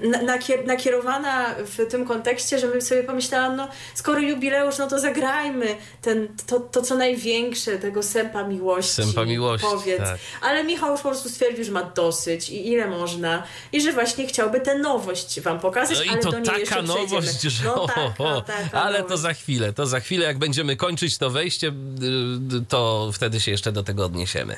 [0.09, 4.99] na- nakier- nakierowana w tym kontekście, że bym sobie pomyślałam, no skoro jubileusz, no to
[4.99, 5.67] zagrajmy
[6.03, 8.93] ten, to, to co największe, tego sępa miłości.
[8.93, 9.99] Sępa miłości, Powiedz.
[9.99, 10.19] tak.
[10.43, 13.43] Ale Michał już po prostu stwierdził, że ma dosyć i ile można.
[13.73, 17.65] I że właśnie chciałby tę nowość wam pokazać, No i ale to taka nowość, że
[17.65, 19.23] No taka, taka ale to nowość.
[19.23, 21.73] za chwilę, to za chwilę, jak będziemy kończyć to wejście, y,
[22.69, 24.57] to wtedy się jeszcze do tego odniesiemy.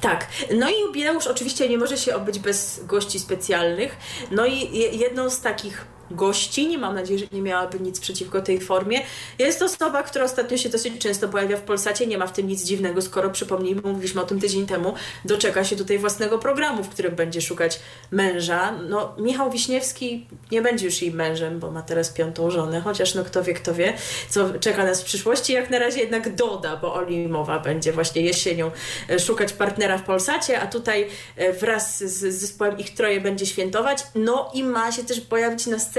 [0.00, 0.26] Tak.
[0.54, 3.96] No i jubileusz oczywiście nie może się obyć bez gości specjalnych.
[4.30, 8.42] No i je- jedną z takich gości, nie mam nadzieję, że nie miałaby nic przeciwko
[8.42, 9.00] tej formie,
[9.38, 12.06] jest to osoba, która ostatnio się dosyć często pojawia w Polsacie.
[12.06, 14.94] Nie ma w tym nic dziwnego, skoro przypomnijmy, mówiliśmy o tym tydzień temu,
[15.24, 18.72] doczeka się tutaj własnego programu, w którym będzie szukać męża.
[18.88, 23.24] No, Michał Wiśniewski nie będzie już jej mężem, bo ma teraz piątą żonę, chociaż no
[23.24, 23.92] kto wie, kto wie,
[24.28, 25.52] co czeka nas w przyszłości.
[25.52, 28.70] Jak na razie jednak doda, bo o nim mowa będzie właśnie jesienią
[29.10, 34.06] e, szukać partnera w Polsacie, a tutaj e, wraz z zespołem ich troje będzie świętować.
[34.14, 35.97] No i ma się też pojawić na scenie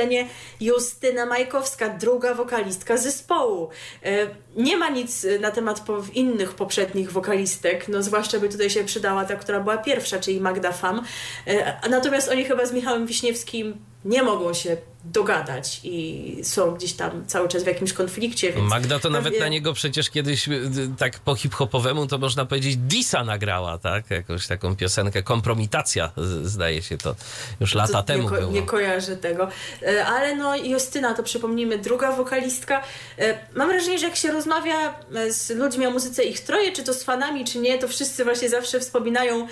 [0.62, 3.70] Justyna Majkowska, druga wokalistka zespołu.
[4.04, 5.82] E, Nie ma nic e, na temat
[6.14, 10.72] innych poprzednich wokalistek, no zwłaszcza by tutaj się przydała ta, która była pierwsza, czyli Magda
[10.72, 11.06] Fam.
[11.48, 17.26] E, Natomiast oni chyba z Michałem Wiśniewskim nie mogą się dogadać i są gdzieś tam
[17.28, 18.54] cały czas w jakimś konflikcie.
[18.54, 22.78] Więc Magda to nawet na niego przecież kiedyś y, tak po hip-hopowemu to można powiedzieć
[22.78, 24.12] Disa nagrała, tak?
[24.12, 26.12] Jakąś taką piosenkę, kompromitacja
[26.44, 27.16] zdaje się to
[27.60, 28.52] już lata To temu nie, ko- było.
[28.52, 29.48] nie kojarzę tego.
[29.82, 32.84] E, Ale no Justyna, to przypomnijmy, druga wokalistka.
[33.20, 36.84] E, Mam wrażenie, że jak się rozmawia e, z ludźmi o muzyce ich troje, czy
[36.84, 39.48] to z fanami, czy nie, to wszyscy właśnie zawsze wspominają,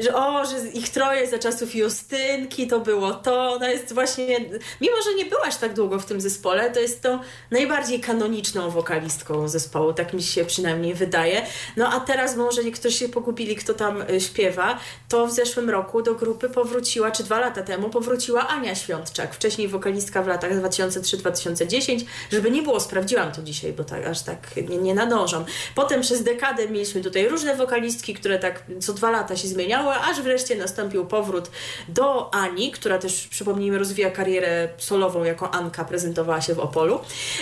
[0.00, 3.52] że o, że ich troje za czasów Justynki to było to.
[3.52, 4.40] Ona jest właśnie,
[4.88, 7.18] mimo że nie byłaś tak długo w tym zespole, to jest tą
[7.50, 11.46] najbardziej kanoniczną wokalistką zespołu, tak mi się przynajmniej wydaje.
[11.76, 16.02] No a teraz może niektórzy się pogubili, kto tam e, śpiewa, to w zeszłym roku
[16.02, 22.04] do grupy powróciła, czy dwa lata temu powróciła Ania Świątczak, wcześniej wokalistka w latach 2003-2010,
[22.32, 25.44] żeby nie było, sprawdziłam to dzisiaj, bo tak, aż tak nie, nie nadążam.
[25.74, 30.20] Potem przez dekadę mieliśmy tutaj różne wokalistki, które tak co dwa lata się zmieniały, aż
[30.20, 31.50] wreszcie nastąpił powrót
[31.88, 37.00] do Ani, która też, przypomnijmy, rozwija karierę solową jako Anka, prezentowała się w Opolu.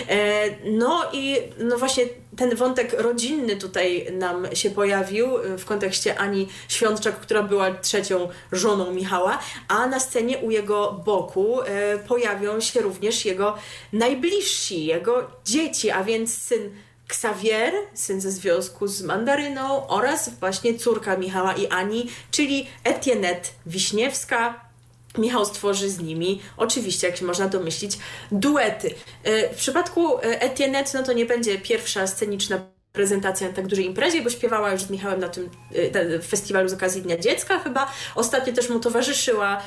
[0.09, 2.03] E, no i no właśnie
[2.37, 8.29] ten wątek rodzinny tutaj nam się pojawił y, w kontekście Ani Świątczak, która była trzecią
[8.51, 13.57] żoną Michała, a na scenie u jego boku e, pojawią się również jego
[13.93, 16.71] najbliżsi, jego dzieci, a więc syn
[17.09, 24.66] Xavier, syn ze związku z Mandaryną oraz właśnie córka Michała i Ani, czyli Etiennette Wiśniewska,
[25.17, 27.97] Michał stworzy z nimi, oczywiście, jak się można domyślić,
[28.31, 28.95] duety.
[29.23, 32.59] E, W przypadku e, Etiennette, no to nie będzie pierwsza sceniczna
[32.93, 35.49] prezentacja na tak dużej imprezie, bo śpiewała już z Michałem na tym
[35.93, 37.91] e, festiwalu z okazji Dnia Dziecka chyba.
[38.15, 39.61] Ostatnio też mu towarzyszyła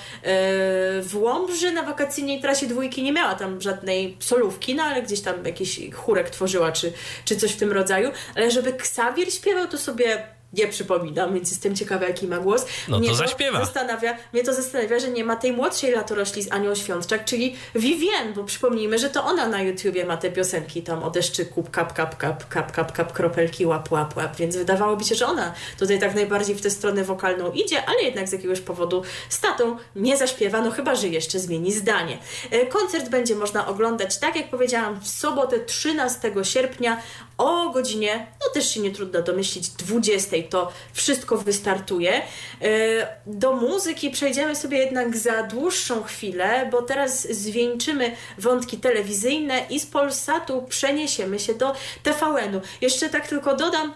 [1.02, 3.02] w Łomży na wakacyjnej trasie dwójki.
[3.02, 6.92] Nie miała tam żadnej solówki, no ale gdzieś tam jakiś chórek tworzyła, czy,
[7.24, 8.10] czy coś w tym rodzaju.
[8.34, 12.66] Ale żeby Ksawir śpiewał, to sobie nie przypominam, więc jestem ciekawa, jaki ma głos.
[12.88, 13.58] No to Mnie zaśpiewa.
[13.58, 18.32] Zastanawia, mnie to zastanawia, że nie ma tej młodszej latorośli z Anią Świątczak, czyli Vivien,
[18.34, 22.16] bo przypomnijmy, że to ona na YouTubie ma te piosenki tam o deszczyku, kap, kap,
[22.16, 26.14] kap, kap, kap, kap, kropelki, łap, łap, łap, więc wydawałoby się, że ona tutaj tak
[26.14, 30.60] najbardziej w tę stronę wokalną idzie, ale jednak z jakiegoś powodu z tatą nie zaśpiewa,
[30.60, 32.18] no chyba, że jeszcze zmieni zdanie.
[32.50, 37.02] E, Koncert będzie można oglądać, tak jak powiedziałam, w sobotę 13 sierpnia
[37.40, 42.22] o godzinie, no też się nie trudno domyślić, 20 to wszystko wystartuje.
[42.62, 49.80] E, Do muzyki przejdziemy sobie jednak za dłuższą chwilę, bo teraz zwieńczymy wątki telewizyjne i
[49.80, 52.60] z Polsatu przeniesiemy się do TVN-u.
[52.80, 53.92] Jeszcze tak tylko dodam,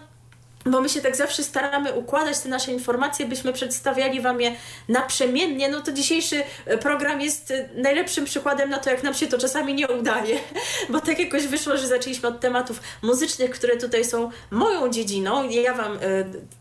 [0.65, 4.55] bo my się tak zawsze staramy układać te nasze informacje, byśmy przedstawiali Wam je
[4.89, 9.27] naprzemiennie, no to dzisiejszy e, program jest e, najlepszym przykładem na to, jak nam się
[9.27, 10.39] to czasami nie udaje,
[10.89, 15.49] bo tak jakoś wyszło, że zaczęliśmy od tematów muzycznych, które tutaj są moją dziedziną.
[15.49, 15.99] Ja Wam, e,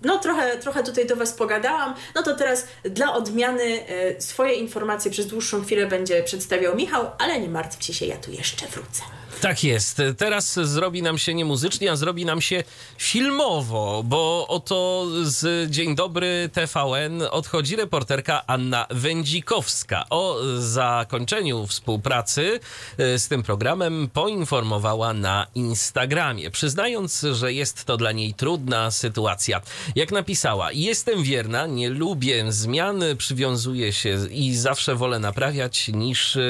[0.02, 3.84] no trochę, trochę tutaj do Was pogadałam, no to teraz dla odmiany
[4.18, 8.66] swoje informacje przez dłuższą chwilę będzie przedstawiał Michał, ale nie martwcie się, ja tu jeszcze
[8.66, 9.23] wrócę.
[9.40, 10.02] Tak jest.
[10.18, 12.64] Teraz zrobi nam się nie muzycznie, a zrobi nam się
[12.98, 20.04] filmowo, bo oto z Dzień Dobry TVN odchodzi reporterka Anna Wędzikowska.
[20.10, 22.60] O zakończeniu współpracy
[22.98, 29.60] e, z tym programem poinformowała na Instagramie, przyznając, że jest to dla niej trudna sytuacja.
[29.96, 36.40] Jak napisała, jestem wierna, nie lubię zmian, przywiązuję się i zawsze wolę naprawiać niż e,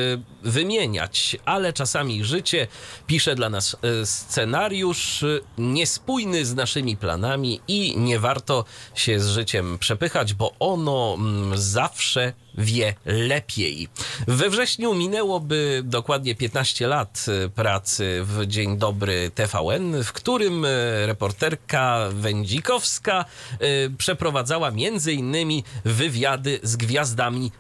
[0.42, 2.66] wymieniać, ale czasami życie
[3.06, 8.64] pisze dla nas e, scenariusz e, niespójny z naszymi planami i nie warto
[8.94, 13.88] się z życiem przepychać, bo ono mm, zawsze wie lepiej.
[14.28, 20.66] We wrześniu minęłoby dokładnie 15 lat e, pracy w Dzień Dobry TVN, w którym
[21.06, 23.24] reporterka Wędzikowska
[23.98, 27.52] przeprowadzała między innymi wywiady z gwiazdami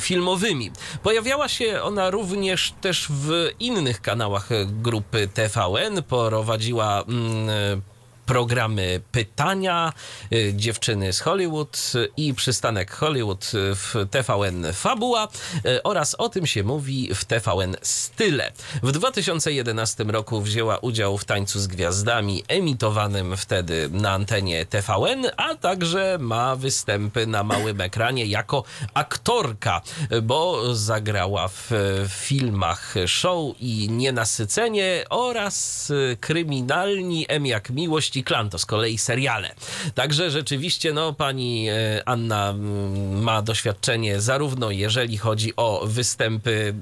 [0.00, 0.70] filmowymi.
[1.02, 4.48] Pojawiała się ona również też w innych kanałach kanałach
[4.82, 6.02] grupy TVN.
[6.02, 7.82] Prowadziła mm,
[8.30, 9.92] programy Pytania,
[10.32, 15.28] y, Dziewczyny z Hollywood i Przystanek Hollywood w TVN Fabuła
[15.66, 18.52] y, oraz o tym się mówi w TVN Style.
[18.82, 25.54] W 2011 roku wzięła udział w Tańcu z Gwiazdami emitowanym wtedy na antenie TVN, a
[25.54, 28.64] także ma występy na małym ekranie jako
[28.94, 29.80] aktorka,
[30.22, 31.70] bo zagrała w
[32.08, 39.54] filmach Show i Nienasycenie oraz Kryminalni M jak Miłość i Klan, to z kolei seriale.
[39.94, 46.74] Także rzeczywiście, no, pani e, Anna mm, ma doświadczenie zarówno jeżeli chodzi o występy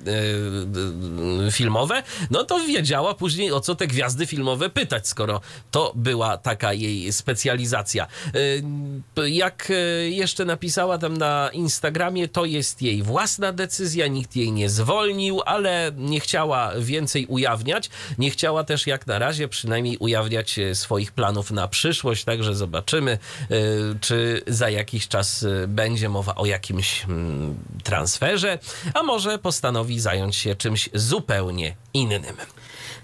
[1.47, 6.39] e, filmowe, no to wiedziała później o co te gwiazdy filmowe pytać, skoro to była
[6.39, 8.07] taka jej specjalizacja.
[9.17, 9.73] E, jak
[10.09, 15.93] jeszcze napisała tam na Instagramie, to jest jej własna decyzja, nikt jej nie zwolnił, ale
[15.97, 17.91] nie chciała więcej ujawniać.
[18.19, 23.19] Nie chciała też jak na razie przynajmniej ujawniać swoich planów na przyszłość, także zobaczymy,
[23.51, 28.59] y, czy za jakiś czas y, będzie mowa o jakimś mm, transferze,
[28.95, 32.37] a może postanowi zająć się czymś zupełnie innym.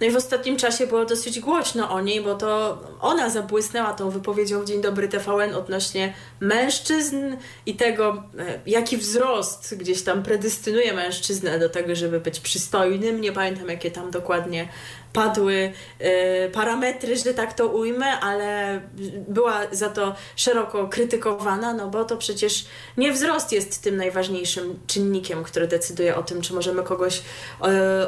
[0.00, 4.10] No i w ostatnim czasie było dosyć głośno o niej, bo to ona zabłysnęła tą
[4.10, 7.36] wypowiedzią w Dzień Dobry TVN odnośnie mężczyzn
[7.66, 13.20] i tego, e, jaki wzrost gdzieś tam predystynuje mężczyznę do tego, żeby być przystojnym.
[13.20, 14.68] Nie pamiętam, jakie tam dokładnie
[15.14, 18.80] padły y, parametry, że tak to ujmę, ale
[19.28, 22.64] była za to szeroko krytykowana, no bo to przecież
[22.96, 27.22] nie wzrost jest tym najważniejszym czynnikiem, który decyduje o tym, czy możemy kogoś y,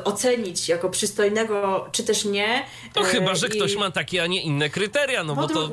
[0.05, 2.65] ocenić jako przystojnego, czy też nie.
[2.93, 3.51] To y, chyba, że I...
[3.51, 5.71] ktoś ma takie, a nie inne kryteria, no bo to, to,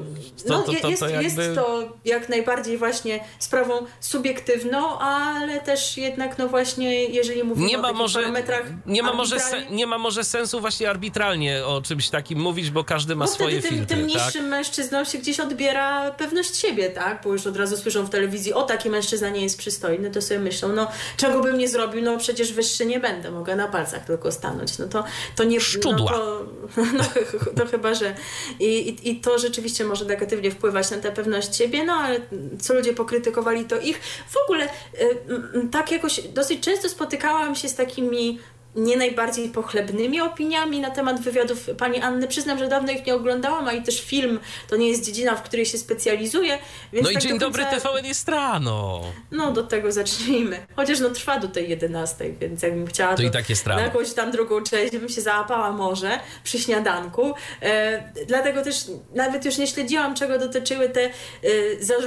[0.48, 1.44] no, to, to, jest, to jakby...
[1.44, 7.78] jest to jak najbardziej właśnie sprawą subiektywną, ale też jednak no właśnie, jeżeli mówimy nie
[7.78, 11.66] ma o może, parametrach nie ma, może se, nie ma może sensu właśnie arbitralnie arbitralnie
[11.66, 13.96] o czymś takim mówić, bo każdy ma bo swoje wtedy filtry.
[13.96, 14.52] Tym, tym niższym tak?
[14.52, 17.22] mężczyznom się gdzieś odbiera pewność siebie, tak?
[17.24, 20.40] Bo już od razu słyszą w telewizji, o taki mężczyzna nie jest przystojny, to sobie
[20.40, 24.32] myślą, no czego bym nie zrobił, no przecież wyższy nie będę, mogę na palcach tylko
[24.32, 24.78] stanąć.
[24.78, 25.04] No to,
[25.36, 25.62] to nie...
[25.62, 26.12] Szczudła.
[26.12, 26.46] No to,
[26.98, 27.04] no,
[27.56, 28.16] to chyba, że...
[28.60, 32.20] I, i, I to rzeczywiście może negatywnie wpływać na tę pewność siebie, no ale
[32.62, 34.02] co ludzie pokrytykowali, to ich.
[34.30, 34.70] W ogóle y,
[35.72, 38.40] tak jakoś dosyć często spotykałam się z takimi
[38.76, 42.28] nie najbardziej pochlebnymi opiniami na temat wywiadów pani Anny.
[42.28, 45.44] Przyznam, że dawno ich nie oglądałam, a i też film to nie jest dziedzina, w
[45.44, 46.60] której się specjalizuję.
[46.94, 49.02] no i tak Dzień Dobry TVN jest rano.
[49.32, 50.66] No, do tego zacznijmy.
[50.76, 53.82] Chociaż no trwa do tej 11, więc jakbym chciała to, to i tak jest rano.
[53.82, 57.34] na jakąś tam drugą część, bym się załapała może przy śniadanku.
[57.62, 58.76] E, dlatego też
[59.16, 61.10] nawet już nie śledziłam, czego dotyczyły te e,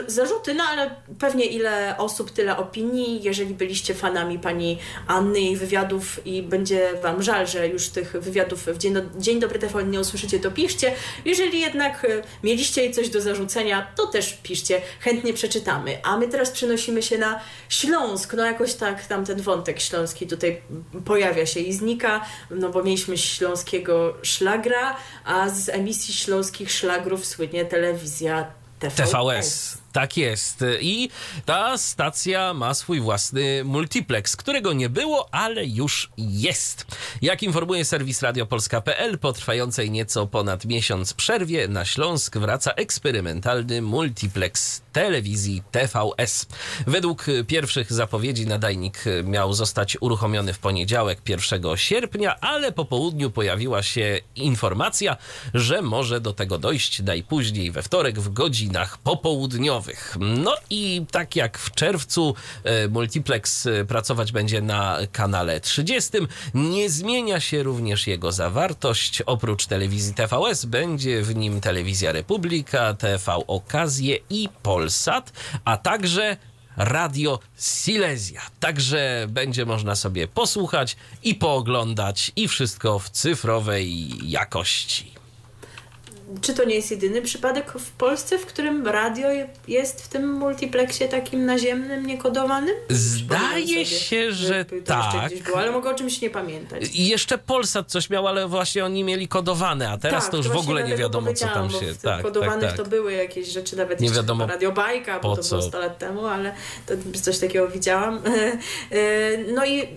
[0.07, 3.23] zarzuty, no ale pewnie ile osób, tyle opinii.
[3.23, 8.67] Jeżeli byliście fanami pani Anny i wywiadów i będzie Wam żal, że już tych wywiadów
[8.67, 10.93] w Dzień, Dzień Dobry TVN nie usłyszycie, to piszcie.
[11.25, 15.99] Jeżeli jednak e, mieliście coś do zarzucenia, to też piszcie, chętnie przeczytamy.
[16.03, 18.35] A my teraz przenosimy się na Śląsk.
[18.35, 20.61] No jakoś tak tam ten wątek śląski tutaj
[21.05, 27.65] pojawia się i znika, no bo mieliśmy śląskiego szlagra, a z emisji śląskich szlagrów słynie
[27.65, 28.47] telewizja
[28.79, 29.11] TVS.
[29.11, 29.79] TVS.
[29.97, 30.65] Tak jest.
[30.81, 31.11] I
[31.45, 36.87] ta stacja ma swój własny multiplex, którego nie było, ale już jest.
[37.23, 44.83] Jak informuje serwis radiopolska.pl, po trwającej nieco ponad miesiąc przerwie na Śląsk wraca eksperymentalny multiplex
[44.93, 46.47] telewizji TVS.
[46.87, 53.83] Według pierwszych zapowiedzi nadajnik miał zostać uruchomiony w poniedziałek 1 sierpnia, ale po południu pojawiła
[53.83, 55.17] się informacja,
[55.55, 59.86] że może do tego dojść najpóźniej we wtorek w godzinach popołudniowych.
[60.21, 62.35] No i tak jak w czerwcu
[62.65, 66.11] e, multiplex e, pracować będzie na kanale 30,
[66.55, 69.23] nie zmienia się również jego zawartość.
[69.23, 75.33] Oprócz telewizji TVS będzie w nim telewizja Republika, TV Okazje i Polsat,
[75.65, 76.37] a także
[76.77, 78.43] Radio Silesia.
[78.61, 85.17] Także będzie można sobie posłuchać i pooglądać i wszystko w cyfrowej jakości.
[86.41, 89.29] Czy to nie jest jedyny przypadek w Polsce, w którym radio
[89.69, 92.75] jest w tym multiplexie takim naziemnym, niekodowanym?
[92.89, 95.43] Zdaje się, że tak.
[95.45, 96.83] Było, ale mogę o czymś nie pamiętać.
[96.95, 100.49] I jeszcze Polsat coś miał, ale właśnie oni mieli kodowane, a teraz Tak, to już
[100.49, 101.93] w ogóle nie wiadomo, co tam się...
[101.93, 105.37] W tak, kodowanych to były jakieś rzeczy, nawet Nie wiadomo chyba Radio Bajka, po bo
[105.37, 105.57] to co.
[105.57, 106.55] było 100 lat temu, ale
[106.87, 108.21] to coś takiego widziałam.
[108.91, 109.89] E, No i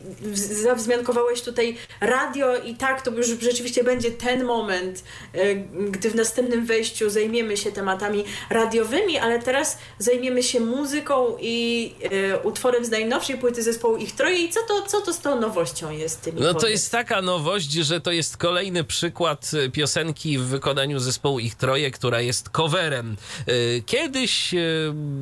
[0.64, 5.04] zawzmiankowałeś tutaj radio i tak, to już rzeczywiście będzie ten moment,
[5.34, 5.56] e,
[5.92, 12.40] gdy w następnym wejściu zajmiemy się tematami radiowymi, ale teraz zajmiemy się muzyką i e,
[12.40, 15.92] utworem z najnowszej płyty zespołu Ich Troje i co to, co to z tą nowością
[15.92, 16.22] jest?
[16.22, 20.42] Ty mi No to jest taka nowość, że to jest kolejny przykład e, piosenki w
[20.42, 23.18] wykonaniu zespołu Ich Troje, która jest coverem.
[23.48, 24.56] E, Kiedyś,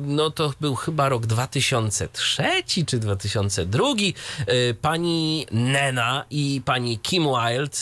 [0.06, 2.42] no to był chyba rok 2003
[2.86, 7.78] czy 2002, e, pani Nena i pani Kim Wilde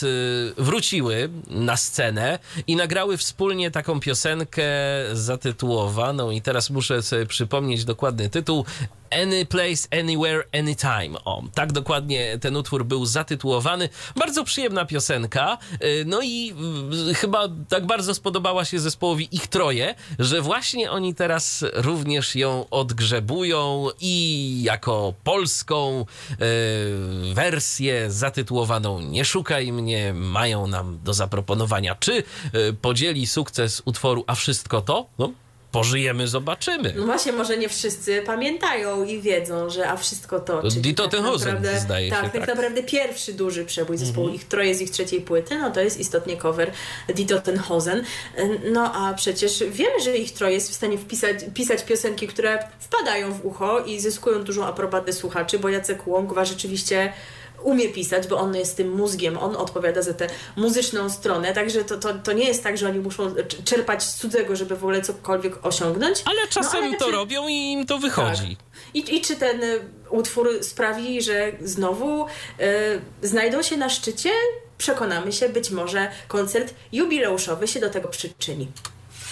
[0.57, 4.64] wróciły na scenę i nagrały wspólnie taką piosenkę
[5.12, 8.64] zatytułowaną i teraz muszę sobie przypomnieć dokładny tytuł
[9.11, 11.18] Any Place, Anywhere, Anytime.
[11.24, 13.88] O, tak dokładnie ten utwór był zatytułowany.
[14.16, 15.59] Bardzo przyjemna piosenka.
[15.72, 16.54] y, No i
[17.11, 22.66] y, chyba tak bardzo spodobała się zespołowi ich troje, że właśnie oni teraz również ją
[22.70, 31.94] odgrzebują i jako polską y, wersję zatytułowaną Nie szukaj mnie mają nam do zaproponowania.
[31.94, 32.22] Czy y,
[32.97, 35.07] podzieli sukces utworu A wszystko to?
[35.18, 35.32] No,
[35.72, 36.94] pożyjemy, zobaczymy.
[36.97, 40.62] No właśnie, może nie wszyscy pamiętają i wiedzą, że a wszystko to.
[40.62, 42.49] To czyli Die tak naprawdę- zdaje tak, się, Tak, tak.
[42.49, 46.36] Naprawdę pierwszy duży przebój zespołu ich troje z ich trzeciej płyty, no to jest istotnie
[46.36, 46.70] cover
[47.14, 48.05] Die Totenhosen.
[48.72, 53.32] No a przecież wiemy, że ich troje jest w stanie wpisać, pisać piosenki, które wpadają
[53.32, 57.12] w ucho i zyskują dużą aprobatę słuchaczy, bo Jacek Łągwa rzeczywiście
[57.62, 60.26] umie pisać, bo on jest tym mózgiem, on odpowiada za tę
[60.57, 64.14] muzyczną stronę, także to, to, to nie jest tak, że oni muszą cz- czerpać z
[64.14, 66.22] cudzego, żeby w ogóle cokolwiek osiągnąć.
[66.24, 68.57] Ale czasem No, ale to czy- robią i im to wychodzi.
[68.94, 69.80] I, I czy ten y,
[70.11, 72.28] utwór sprawi, że znowu y,
[73.22, 74.30] znajdą się na szczycie?
[74.78, 78.68] Przekonamy się, być może koncert jubileuszowy się do tego przyczyni.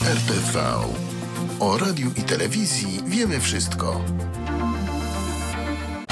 [0.02, 0.60] RTV.
[1.60, 4.00] O radiu i telewizji wiemy wszystko.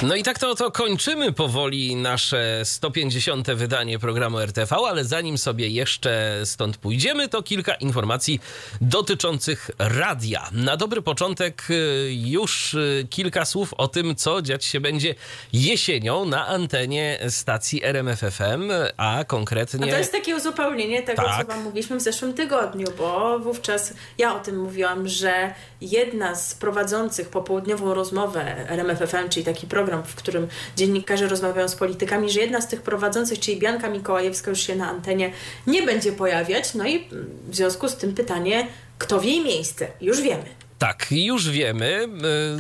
[0.03, 3.51] No i tak to, to kończymy powoli nasze 150.
[3.51, 8.41] wydanie programu RTV, ale zanim sobie jeszcze stąd pójdziemy, to kilka informacji
[8.81, 10.49] dotyczących radia.
[10.53, 15.15] Na dobry początek y, już y, kilka słów o tym, co dziać się będzie
[15.53, 19.87] jesienią na antenie stacji RMFFM, a konkretnie...
[19.87, 21.47] A to jest takie uzupełnienie tego, Tak.
[21.47, 26.55] co Wam mówiliśmy w zeszłym tygodniu, bo wówczas ja o tym mówiłam, że jedna z
[26.55, 32.61] prowadzących popołudniową rozmowę RMFFM, czyli taki program, w którym dziennikarze rozmawiają z politykami, że jedna
[32.61, 35.33] z tych prowadzących, czyli Bianka Mikołajewska, już się na antenie
[35.67, 36.75] nie będzie pojawiać.
[36.75, 37.09] No i
[37.49, 38.67] w związku z tym pytanie,
[38.99, 39.89] kto w jej miejsce?
[40.01, 40.45] Już wiemy.
[40.83, 42.09] Tak, już wiemy.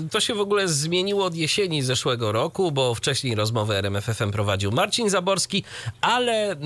[0.04, 4.72] Y, To się w ogóle zmieniło od jesieni zeszłego roku, bo wcześniej rozmowę RMFFM prowadził
[4.72, 5.64] Marcin Zaborski,
[6.00, 6.56] ale y,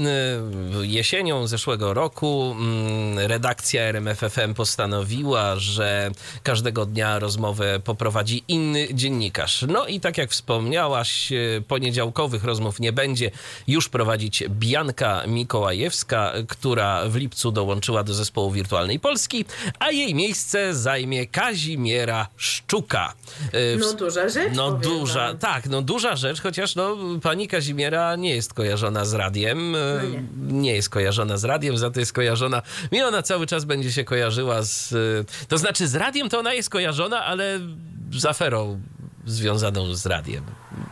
[0.82, 6.10] jesienią zeszłego roku mm, redakcja RMFFM postanowiła, że
[6.42, 9.64] każdego dnia rozmowę poprowadzi inny dziennikarz.
[9.68, 13.30] No i tak jak wspomniałaś, y, poniedziałkowych rozmów nie będzie
[13.66, 19.44] już prowadzić Bianka Mikołajewska, która w lipcu dołączyła do zespołu Wirtualnej Polski,
[19.78, 23.12] a jej miejsce zajmie Kazimiera Szczuka.
[23.54, 24.52] Y, No duża rzecz.
[24.54, 25.38] no duża, wam.
[25.38, 29.74] tak, no duża rzecz, chociaż no, pani Kazimiera nie jest kojarzona z radiem.
[29.74, 29.78] e,
[30.36, 30.74] No nie.
[30.74, 32.62] jest kojarzona z radiem, za to jest kojarzona.
[32.92, 34.92] Mi ona cały czas będzie się kojarzyła z.
[34.92, 37.60] e, To znaczy z radiem to ona jest kojarzona, ale
[38.12, 38.80] z aferą
[39.26, 40.44] związaną z radiem.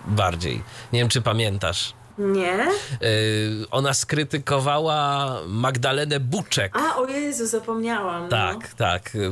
[0.07, 0.63] Bardziej.
[0.93, 1.93] Nie wiem, czy pamiętasz.
[2.19, 2.69] Nie?
[3.03, 6.77] Y, Ona skrytykowała Magdalenę Buczek.
[6.77, 8.23] A, o Jezu, zapomniałam.
[8.23, 8.29] No.
[8.29, 9.31] Tak, tak, y,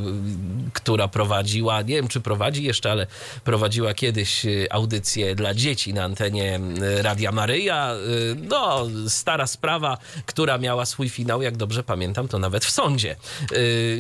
[0.73, 3.07] która prowadziła, nie wiem czy prowadzi jeszcze, ale
[3.45, 6.61] prowadziła kiedyś y, audycję dla dzieci na antenie
[7.03, 7.95] Radia Maryja.
[7.95, 13.17] Y, No, stara sprawa, która miała swój finał, jak dobrze pamiętam, to nawet w sądzie.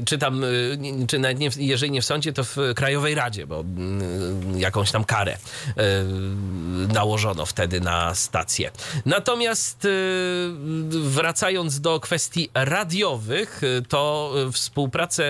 [0.04, 0.42] Czy tam,
[1.08, 3.64] czy nawet nie, jeżeli nie w sądzie, to w Krajowej Radzie, bo
[4.56, 5.36] jakąś tam karę
[6.94, 8.71] nałożono wtedy na stację.
[9.06, 9.88] Natomiast y,
[10.90, 15.24] wracając do kwestii radiowych, y, to współpracę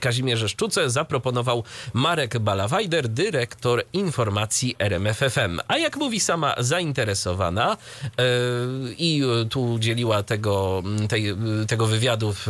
[0.00, 5.60] Kazimierze Szczuce zaproponował Marek Balawajder, dyrektor informacji RMFFM.
[5.68, 8.08] A jak mówi sama zainteresowana y,
[8.98, 11.34] i tu udzieliła tego, tej,
[11.68, 12.48] tego wywiadu w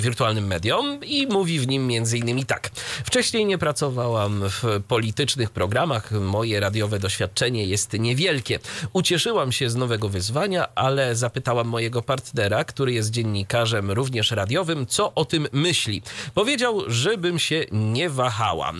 [0.00, 2.70] wirtualnym medium i mówi w nim innymi tak.
[3.04, 8.58] Wcześniej nie pracowałam w politycznych programach, moje radiowe doświadczenie jest niewielkie.
[8.92, 15.14] Ucieszyłam się z nowego wyzwania, ale zapytałam mojego partnera, który jest dziennikarzem również radiowym, co
[15.14, 16.02] o tym myśli.
[16.34, 18.72] Powiedział, żebym się nie wahała.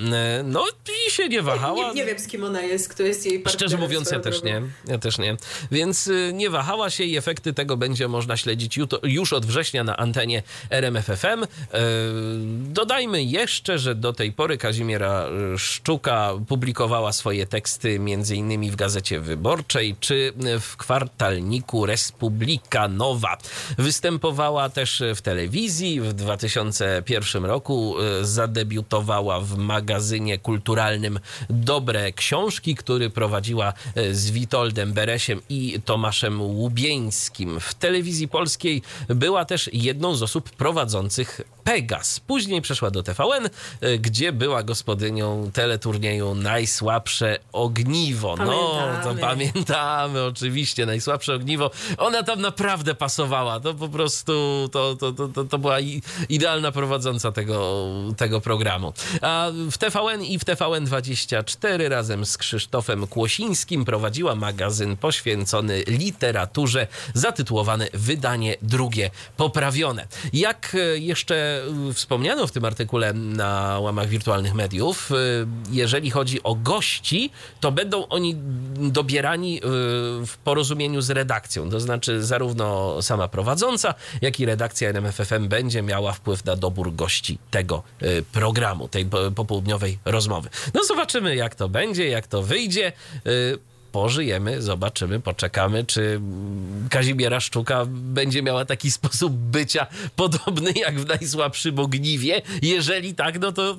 [0.44, 0.66] No
[1.08, 1.88] i się nie wahała.
[1.88, 3.68] Nie, nie wiem, z kim ona jest, kto jest jej partnerem.
[3.68, 4.62] Szczerze mówiąc, ja też nie.
[4.86, 5.36] Ja też nie.
[5.70, 9.96] Więc y, nie wahała się i efekty tego będzie można śledzić już od września na
[9.96, 11.42] antenie RMFFM.
[11.44, 11.46] Y,
[12.72, 18.76] Dodajmy jeszcze, że do tej pory Kazimiera y, Szczuka publikowała swoje teksty między innymi w
[18.76, 23.36] Gazecie Wyborczej czy w kwartalniku Republika Nowa.
[23.78, 26.00] Występowała też w telewizji.
[26.00, 31.20] W 2001 roku y, zadebiutowała w magazynie kulturalnym
[31.50, 37.60] Dobre Książki, który prowadziła y, z Witoldem Beresiem i Tomaszem Łubieńskim.
[37.60, 42.20] W telewizji polskiej była też jedną z osób prowadzących Pegas.
[42.20, 48.36] Później przeszła do TVN, y, gdzie była gospodynią teleturnieju Najsłabsze Ogniwo.
[48.36, 48.44] No,
[49.02, 49.20] to Pamiętamy.
[49.20, 50.20] pamiętamy
[50.72, 51.70] oczywiście, Najsłabsze Ogniwo.
[51.98, 53.60] Ona tam naprawdę pasowała.
[53.60, 54.32] To po prostu,
[54.72, 55.76] to, to, to, to, była
[56.28, 58.92] idealna prowadząca tego, tego programu.
[59.22, 67.88] A w TVN i w TVN24 razem z Krzysztofem Kłosińskim prowadziła magazyn poświęcony literaturze zatytułowany
[67.92, 70.06] Wydanie drugie poprawione.
[70.32, 75.14] Jak e, jeszcze e, wspomniano w tym artykule na łamach wirtualnych mediów, e,
[75.70, 78.36] jeżeli chodzi o gości, to będą oni
[78.76, 79.60] dobierani
[80.26, 80.61] w porozumieniu
[81.02, 81.70] z redakcją.
[81.70, 87.38] To znaczy zarówno sama prowadząca, jak i redakcja NMFFM będzie miała wpływ na dobór gości
[87.50, 90.48] tego e, programu, tej po- popołudniowej rozmowy.
[90.74, 92.92] No zobaczymy jak to będzie, jak to wyjdzie.
[93.26, 99.86] E, Pożyjemy, zobaczymy, poczekamy, czy mm, Kazimiera Szczuka będzie miała taki sposób bycia
[100.16, 102.42] podobny jak w najsłabszym ogniwie.
[102.62, 103.76] Jeżeli tak, no to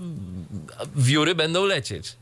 [0.95, 2.15] wióry będą lecieć.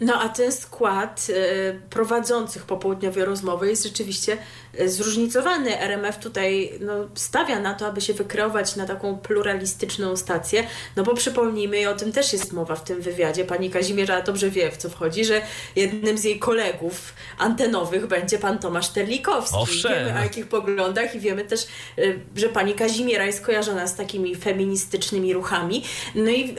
[0.00, 4.38] No a ten skład e, prowadzących popołudniowe rozmowy jest rzeczywiście
[4.86, 5.80] zróżnicowany.
[5.80, 10.66] RMF tutaj no, stawia na to, aby się wykreować na taką pluralistyczną stację,
[10.96, 14.50] no bo przypomnijmy, i o tym też jest mowa w tym wywiadzie, pani Kazimierza dobrze
[14.50, 15.42] wie w co wchodzi, że
[15.76, 19.56] jednym z jej kolegów antenowych będzie pan Tomasz Terlikowski.
[19.58, 19.92] Owszem.
[19.92, 21.66] Wiemy o jakich poglądach i wiemy też,
[21.98, 22.02] e,
[22.36, 25.84] że pani Kazimiera jest kojarzona z takimi feministycznymi ruchami.
[26.14, 26.54] No i e,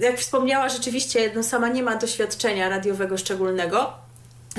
[0.00, 4.01] jak wspomniała, rzeczywiście no, sama nie ma doświadczenia radiowego szczególnego,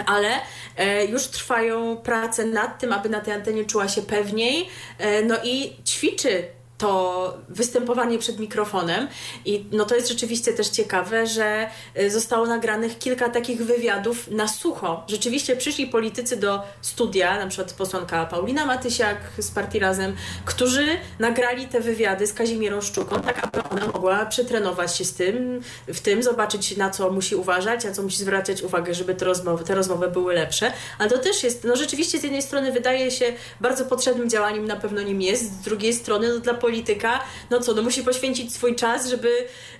[0.05, 0.29] ale
[0.77, 5.35] e, już trwają prace nad tym, aby na tej antenie czuła się pewniej, e, no
[5.43, 6.43] i ćwiczy
[6.77, 9.07] to występowanie przed mikrofonem
[9.45, 14.47] i no to jest rzeczywiście też ciekawe, że e, zostało nagranych kilka takich wywiadów na
[14.47, 15.03] sucho.
[15.07, 20.15] Rzeczywiście przyszli politycy do studia, na przykład posłanka Paulina Matysiak z Partii Razem,
[20.45, 20.87] którzy
[21.19, 25.99] nagrali te wywiady z Kazimierą Szczuką, tak aby ona mogła przetrenować się z tym, w
[25.99, 29.75] tym, zobaczyć na co musi uważać, na co musi zwracać uwagę, żeby te rozmowy, te
[29.75, 30.71] rozmowy były lepsze.
[30.99, 34.75] Ale to też jest, no rzeczywiście z jednej strony wydaje się bardzo potrzebnym działaniem, na
[34.75, 38.75] pewno nim jest, z drugiej strony no, dla polityka, no co, no musi poświęcić swój
[38.75, 39.29] czas, żeby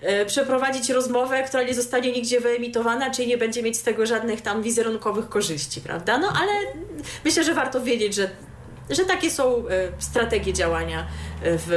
[0.01, 4.41] e, przeprowadzić rozmowę, która nie zostanie nigdzie wyemitowana, czyli nie będzie mieć z tego żadnych
[4.41, 6.17] tam wizerunkowych korzyści, prawda?
[6.17, 6.51] No ale
[7.25, 8.29] myślę, że warto wiedzieć, że
[8.89, 9.61] że takie są e,
[9.99, 11.05] strategie działania e,
[11.57, 11.69] w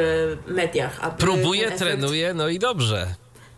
[0.47, 0.99] mediach.
[1.05, 3.07] Aby Próbuje, efekt- trenuje, no i dobrze.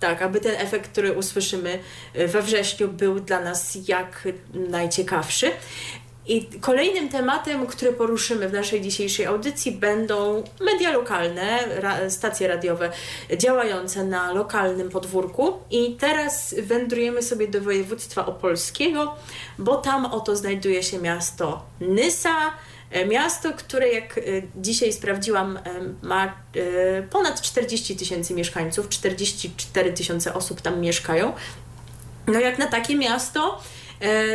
[0.00, 1.78] tak, aby ten efekt, który usłyszymy
[2.14, 5.50] e, we wrześniu, był dla nas jak najciekawszy.
[6.28, 12.90] I kolejnym tematem, który poruszymy w naszej dzisiejszej audycji, będą media lokalne, ra, stacje radiowe
[13.36, 15.52] działające na lokalnym podwórku.
[15.70, 19.14] I teraz wędrujemy sobie do województwa opolskiego,
[19.58, 22.52] bo tam oto znajduje się miasto Nysa.
[22.90, 24.22] E, Miasto, które jak e,
[24.56, 25.60] dzisiaj sprawdziłam, e,
[26.02, 26.34] ma
[27.10, 31.32] ponad 40 tysięcy mieszkańców, 44 tysiące osób tam mieszkają.
[32.26, 33.62] No jak na takie miasto,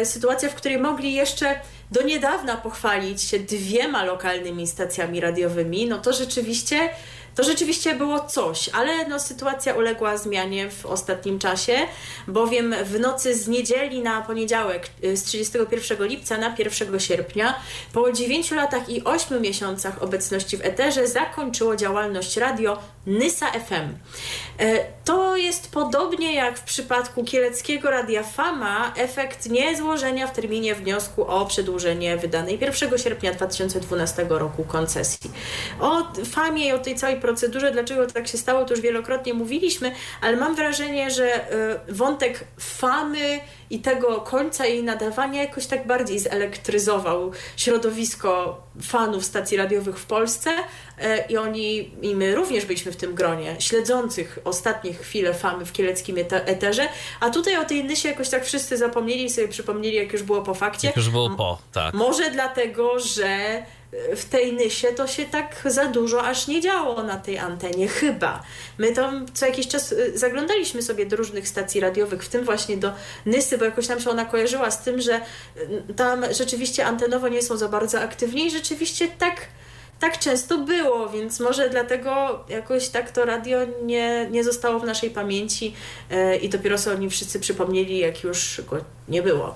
[0.03, 1.59] sytuacja, w której mogli jeszcze
[1.91, 6.89] do niedawna pochwalić się dwiema lokalnymi stacjami radiowymi, no to rzeczywiście
[7.35, 11.77] to rzeczywiście było coś, ale no, sytuacja uległa zmianie w ostatnim czasie,
[12.27, 17.55] bowiem w nocy z niedzieli na poniedziałek, y, z 31 lipca na 1 sierpnia,
[17.93, 23.97] po 9 latach i 8 miesiącach obecności w eterze, zakończyło działalność radio Nysa FM.
[24.59, 31.27] E, to jest podobnie jak w przypadku kieleckiego Radia Fama efekt niezłożenia w terminie wniosku
[31.27, 35.31] o przedłużenie wydanej 1 sierpnia 2012 roku koncesji.
[35.79, 39.91] O Famie i o tej całej procedurze, dlaczego tak się stało, to już wielokrotnie mówiliśmy,
[40.21, 46.19] ale mam wrażenie, że e, wątek Famy i tego końca jej nadawania jakoś tak bardziej
[46.19, 50.51] zelektryzował środowisko fanów stacji radiowych w Polsce
[50.99, 55.71] e, i oni, i my również byliśmy w tym gronie, śledzących ostatnie chwile famy w
[55.71, 56.87] kieleckim eterze,
[57.19, 60.41] a tutaj o tej Nysie jakoś tak wszyscy zapomnieli i sobie przypomnieli, jak już było
[60.41, 60.87] po fakcie.
[60.87, 61.93] Jak już było po, tak.
[61.93, 63.63] Może dlatego, że
[64.15, 68.43] w tej Nysie to się tak za dużo aż nie działo na tej antenie, chyba.
[68.77, 72.77] My tam co jakiś czas y, zaglądaliśmy sobie do różnych stacji radiowych, w tym właśnie
[72.77, 72.93] do
[73.25, 75.21] Nysy, bo jakoś nam się ona kojarzyła z tym, że
[75.57, 79.35] y, tam rzeczywiście antenowo nie są za bardzo aktywni i rzeczywiście tak
[79.99, 85.09] tak często było, więc może dlatego jakoś tak to radio nie, nie zostało w naszej
[85.09, 85.73] pamięci
[86.09, 88.77] yy, i dopiero sobie oni wszyscy przypomnieli, jak już go
[89.09, 89.55] nie było.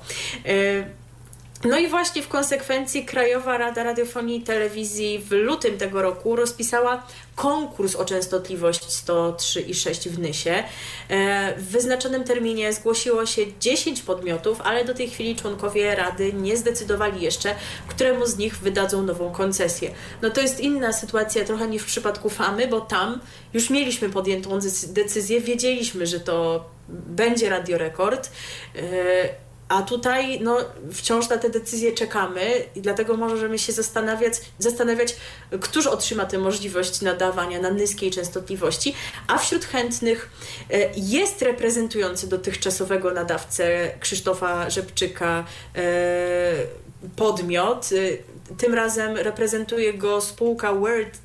[1.66, 7.04] No i właśnie w konsekwencji Krajowa Rada Radiofonii i Telewizji w lutym tego roku rozpisała
[7.36, 10.64] konkurs o częstotliwość 103,6 w Nysie.
[11.10, 16.58] E, w wyznaczonym terminie zgłosiło się 10 podmiotów, ale do tej chwili członkowie Rady nie
[16.58, 17.56] zdecydowali jeszcze,
[17.88, 19.92] któremu z nich wydadzą nową koncesję.
[20.22, 23.22] No to jest inna sytuacja trochę niż w przypadku Famy, bo tam
[23.54, 28.32] już mieliśmy podjętą decyzję, wiedzieliśmy, że to będzie radiorekord.
[29.70, 30.58] A tutaj no,
[30.94, 35.16] wciąż na te decyzje czekamy i dlatego możemy się zastanawiać, zastanawiać,
[35.62, 38.96] któż otrzyma tę możliwość nadawania na niskiej częstotliwości,
[39.28, 40.30] a wśród chętnych
[40.72, 45.46] e, jest reprezentujący dotychczasowego nadawcę Krzysztofa Rzepczyka
[45.76, 45.84] e,
[47.16, 47.90] podmiot.
[47.92, 51.20] E, tym razem reprezentuje go spółka World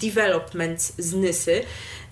[0.00, 1.62] Development z Nysy,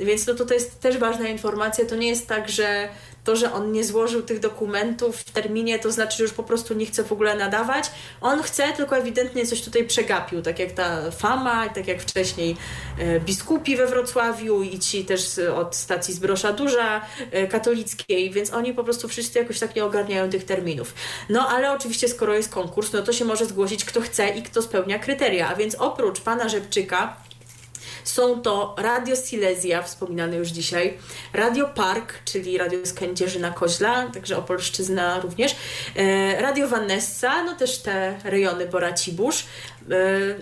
[0.01, 1.85] więc no to, to jest też ważna informacja.
[1.85, 2.89] To nie jest tak, że
[3.27, 6.75] to, że on nie złożył tych dokumentów w terminie, to znaczy, że już po prostu
[6.75, 7.91] nie chce w ogóle nadawać.
[8.21, 12.57] On chce, tylko ewidentnie coś tutaj przegapił, tak jak ta fama, tak jak wcześniej
[12.99, 17.01] e, biskupi we Wrocławiu i ci też od stacji Zbrosza Duża
[17.31, 20.95] e, katolickiej, więc oni po prostu wszyscy jakoś tak nie ogarniają tych terminów.
[21.29, 24.63] No ale oczywiście, skoro jest konkurs, no to się może zgłosić kto chce i kto
[24.63, 27.17] spełnia kryteria, a więc oprócz pana Rzepczyka,
[28.09, 30.99] są to Radio Silesia, wspominane już dzisiaj,
[31.33, 35.57] Radio Park, czyli Radio z Kędzierzyna Koźla, także Opolszczyzna również,
[35.97, 39.47] e, Radio Vanessa, no też te rejony Boracibórz,
[39.91, 39.95] e,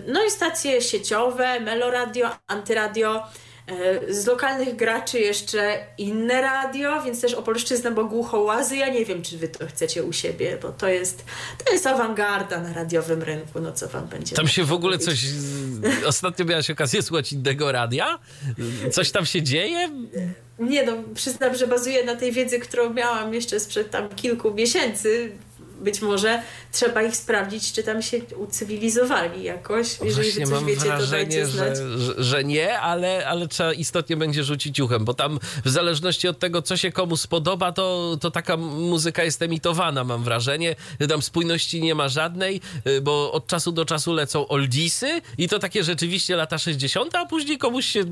[0.07, 3.23] no i stacje sieciowe, Meloradio, Antyradio,
[4.09, 8.77] z lokalnych graczy jeszcze inne radio, więc też Opolszczyzna, bo głuchołazy.
[8.77, 11.25] Ja nie wiem, czy wy to chcecie u siebie, bo to jest,
[11.65, 13.59] to jest awangarda na radiowym rynku.
[13.59, 14.35] No co wam będzie?
[14.35, 15.25] Tam się w ogóle coś...
[16.05, 18.19] Ostatnio miałaś okazję słuchać innego radia?
[18.91, 19.89] Coś tam się dzieje?
[20.59, 25.31] Nie no, przyznam, że bazuje na tej wiedzy, którą miałam jeszcze sprzed tam kilku miesięcy
[25.81, 29.99] być może trzeba ich sprawdzić, czy tam się ucywilizowali jakoś.
[30.03, 34.79] Jeżeli Właśnie coś wiecie, wrażenie, że, że, że, nie, ale, ale trzeba istotnie będzie rzucić
[34.79, 39.23] uchem, bo tam w zależności od tego, co się komu spodoba, to, to taka muzyka
[39.23, 40.75] jest emitowana, mam wrażenie.
[41.09, 45.59] Tam spójności nie ma żadnej, y, bo od czasu do czasu lecą oldisy i to
[45.59, 48.03] takie rzeczywiście lata 60., a później komuś się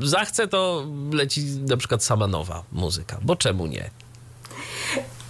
[0.00, 3.90] zachce, to leci na przykład sama nowa muzyka, bo czemu nie?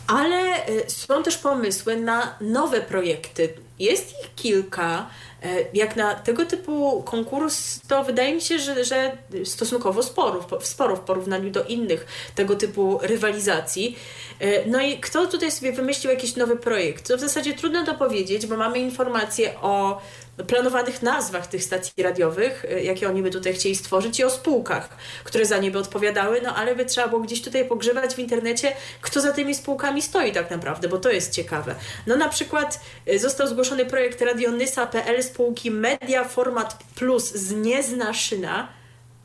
[0.09, 3.55] Ale y, są też pomysły na nowe projekty.
[3.79, 5.11] Jest ich kilka.
[5.43, 10.97] E, jak na tego typu konkurs, to wydaje mi się, że, że stosunkowo sporo, sporo
[10.97, 13.99] w porównaniu do innych tego typu rywalizacji.
[14.41, 17.09] E, no i kto tutaj sobie wymyślił jakiś nowy projekt?
[17.09, 20.01] To w zasadzie trudno to powiedzieć, bo mamy informacje o
[20.47, 24.89] planowanych nazwach tych stacji radiowych, e, jakie oni by tutaj chcieli stworzyć i o spółkach,
[25.24, 28.72] które za nie by odpowiadały, no ale by trzeba było gdzieś tutaj pogrzebać w internecie,
[29.01, 31.74] kto za tymi spółkami stoi tak naprawdę, bo to jest ciekawe.
[32.07, 32.80] No na przykład
[33.16, 38.78] został zgłoszony projekt radionysa.pl spółki Media Format Plus z Nieznaszyna.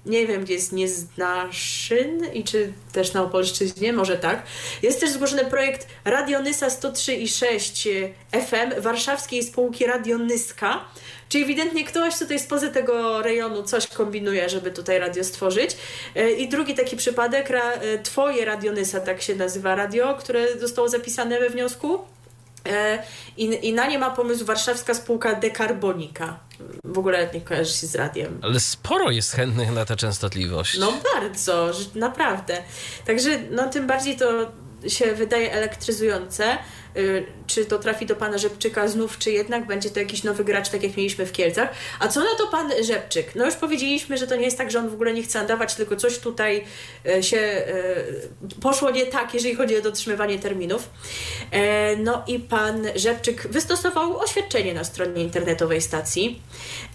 [0.05, 4.43] Nie wiem, gdzie jest Nieznaszyn i czy też na Opolszczyźnie, może tak.
[4.81, 10.85] Jest też zgłoszony projekt Radionysa 103,6 FM warszawskiej spółki Radionyska.
[11.29, 15.77] Czyli ewidentnie ktoś tutaj spoza tego rejonu coś kombinuje, żeby tutaj radio stworzyć.
[16.15, 21.39] E, I drugi taki przypadek, e, Twoje Radionysa, tak się nazywa radio, które zostało zapisane
[21.39, 22.22] we wniosku E,
[23.37, 26.39] I, I na nie ma pomysł warszawska spółka Dekarbonika.
[26.83, 28.39] W ogóle nie kojarzy się z radiem.
[28.41, 30.77] Ale sporo jest chętnych na tę częstotliwość.
[30.77, 32.63] No bardzo, naprawdę.
[33.05, 34.51] Także no tym bardziej to
[34.87, 36.57] się wydaje elektryzujące,
[36.97, 40.69] y, czy to trafi do pana Rzepczyka znów, czy jednak będzie to jakiś nowy gracz,
[40.69, 41.69] tak jak mieliśmy w Kielcach.
[41.99, 43.35] A co na to pan Rzepczyk?
[43.35, 45.75] No już powiedzieliśmy, że to nie jest tak, że on w ogóle nie chce nadawać,
[45.75, 46.63] tylko coś tutaj
[47.17, 50.89] y, się y, poszło nie tak, jeżeli chodzi o dotrzymywanie terminów.
[51.51, 56.41] E, No i pan Rzepczyk wystosował oświadczenie na stronie internetowej stacji.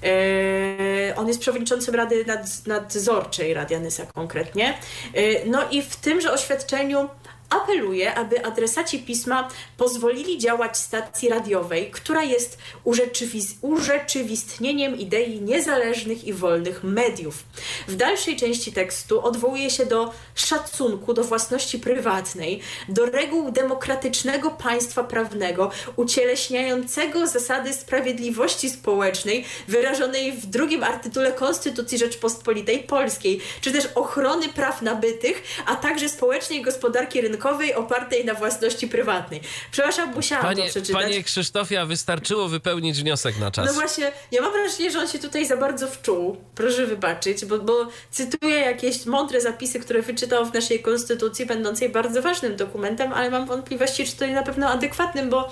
[0.04, 4.78] E, On jest przewodniczącym Rady Nadz- Nadzorczej Radia Nysa konkretnie.
[5.14, 7.08] E, No i w tymże oświadczeniu
[7.50, 16.32] apeluje, aby adresaci pisma pozwolili działać stacji radiowej, która jest urzeczywiz- urzeczywistnieniem idei niezależnych i
[16.32, 17.44] wolnych mediów.
[17.88, 25.04] W dalszej części tekstu odwołuje się do szacunku do własności prywatnej, do reguł demokratycznego państwa
[25.04, 34.48] prawnego, ucieleśniającego zasady sprawiedliwości społecznej wyrażonej w drugim artytule Konstytucji Rzeczpospolitej Polskiej, czy też ochrony
[34.48, 37.37] praw nabytych, a także społecznej gospodarki rynkowej
[37.76, 39.40] opartej na własności prywatnej.
[39.70, 41.02] Przepraszam, musiałam Panie, to przeczytać.
[41.02, 43.66] panie Krzysztofie, a wystarczyło wypełnić wniosek na czas.
[43.66, 46.36] No właśnie, ja mam wrażenie, że on się tutaj za bardzo wczuł.
[46.54, 52.22] Proszę wybaczyć, bo, bo cytuję jakieś mądre zapisy, które wyczytał w naszej konstytucji, będącej bardzo
[52.22, 55.48] ważnym dokumentem, ale mam wątpliwości, czy to jest na pewno adekwatnym, bo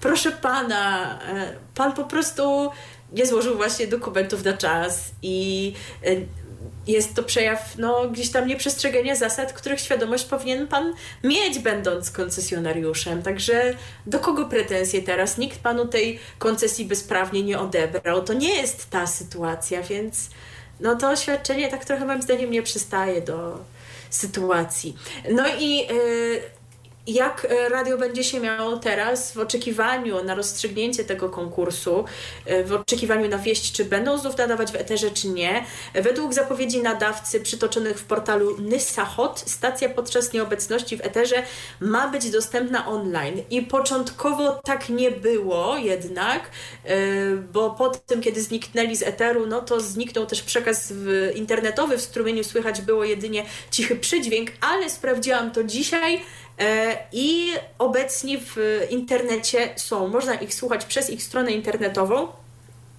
[0.00, 2.70] proszę pana, e, pan po prostu
[3.12, 5.72] nie złożył właśnie dokumentów na czas i
[6.04, 6.16] e,
[6.86, 10.94] jest to przejaw no, gdzieś tam nieprzestrzegania zasad, których świadomość powinien pan
[11.24, 13.22] mieć, będąc koncesjonariuszem.
[13.22, 13.74] Także
[14.06, 15.38] do kogo pretensje teraz?
[15.38, 18.24] Nikt panu tej koncesji bezprawnie nie odebrał.
[18.24, 20.30] To nie jest ta sytuacja, więc
[20.80, 23.58] no to oświadczenie tak trochę moim zdaniem nie przystaje do
[24.10, 24.96] sytuacji.
[25.30, 26.57] No i yy,
[27.08, 32.04] jak e, radio będzie się miało teraz w oczekiwaniu na rozstrzygnięcie tego konkursu,
[32.46, 35.64] e, w oczekiwaniu na wieść, czy będą znów nadawać w eterze, czy nie.
[35.94, 41.42] Według zapowiedzi nadawcy przytoczonych w portalu Nysahot, stacja podczas nieobecności w eterze
[41.80, 43.42] ma być dostępna online.
[43.50, 46.50] I początkowo tak nie było jednak,
[46.84, 46.96] e,
[47.52, 50.92] bo po tym, kiedy zniknęli z eteru, no to zniknął też przekaz
[51.34, 56.20] internetowy, w strumieniu słychać było jedynie cichy przydźwięk, ale sprawdziłam to dzisiaj.
[56.58, 58.56] E, I obecnie w
[58.90, 62.28] internecie są, można ich słuchać przez ich stronę internetową.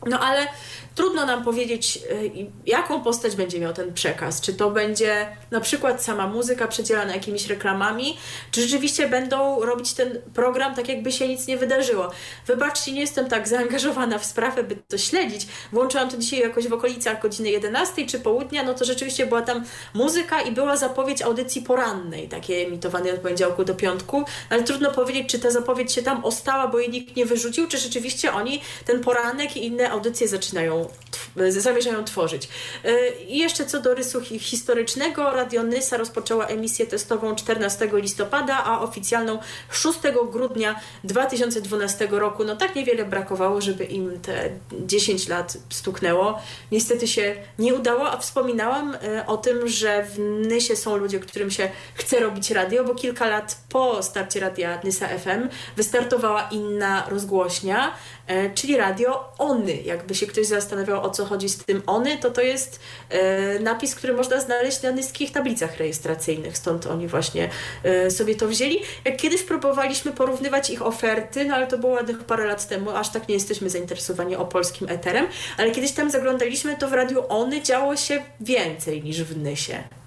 [0.06, 0.48] No ale
[0.96, 2.32] trudno nam powiedzieć, y,
[2.66, 4.42] jaką postać będzie miał ten przekaz.
[4.42, 8.18] Czy to będzie na przykład sama muzyka przedzielana jakimiś reklamami,
[8.52, 12.12] czy rzeczywiście będą robić ten program tak, jakby się nic nie wydarzyło.
[12.48, 15.48] Wybaczcie, nie jestem tak zaangażowana w sprawę, by to śledzić.
[15.72, 19.64] Włączyłam to dzisiaj jakoś w okolicach godziny 11 czy południa, no to rzeczywiście była tam
[19.94, 25.30] muzyka i była zapowiedź audycji porannej, takiej emitowanej od poniedziałku do piątku, ale trudno powiedzieć,
[25.30, 29.02] czy ta zapowiedź się tam ostała, bo jej nikt nie wyrzucił, czy rzeczywiście oni ten
[29.02, 30.89] poranek i inne audycje zaczynają,
[31.50, 32.50] zamierzają tworzyć.
[32.84, 38.64] Yy, I jeszcze co do rysu hi- historycznego, Radio Nysa rozpoczęła emisję testową 14 listopada,
[38.64, 39.40] a oficjalną
[39.72, 40.00] 6
[40.32, 42.44] grudnia 2012 roku.
[42.44, 46.42] No tak niewiele brakowało, żeby im te 10 lat stuknęło.
[46.72, 51.52] Niestety się nie udało, a wspominałam e, o tym, że w Nysie są ludzie, którym
[51.52, 57.94] się chce robić radio, bo kilka lat po starcie radia Nysa FM wystartowała inna rozgłośnia,
[58.28, 59.74] e, czyli radio Ony.
[59.82, 60.69] Jakby się ktoś zastanawiał,
[61.02, 64.92] o co chodzi z tym Ony, to to jest e, napis, który można znaleźć na
[64.92, 67.50] nyskich tablicach rejestracyjnych, stąd oni właśnie
[67.84, 68.80] e, sobie to wzięli.
[69.06, 73.10] Jak kiedyś próbowaliśmy porównywać ich oferty, no ale to było ładnych parę lat temu, aż
[73.10, 77.96] tak nie jesteśmy zainteresowani opolskim eterem, ale kiedyś tam zaglądaliśmy, to w radiu Ony działo
[77.98, 79.99] się więcej niż w Nysie.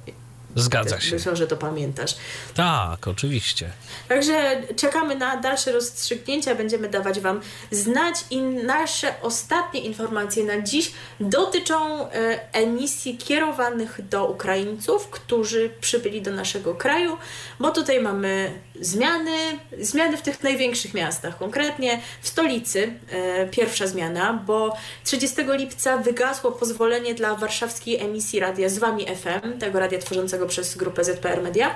[0.56, 1.14] Zgadza się.
[1.14, 2.16] Myślę, że to pamiętasz.
[2.54, 3.70] Tak, oczywiście.
[4.08, 7.40] Także czekamy na dalsze rozstrzygnięcia, będziemy dawać Wam
[7.70, 16.22] znać i nasze ostatnie informacje na dziś dotyczą e, emisji kierowanych do Ukraińców, którzy przybyli
[16.22, 17.16] do naszego kraju,
[17.60, 19.36] bo tutaj mamy zmiany,
[19.80, 26.52] zmiany w tych największych miastach, konkretnie w stolicy e, pierwsza zmiana, bo 30 lipca wygasło
[26.52, 31.74] pozwolenie dla warszawskiej emisji radia z Wami FM, tego radia tworzącego przez grupę ZPR Media.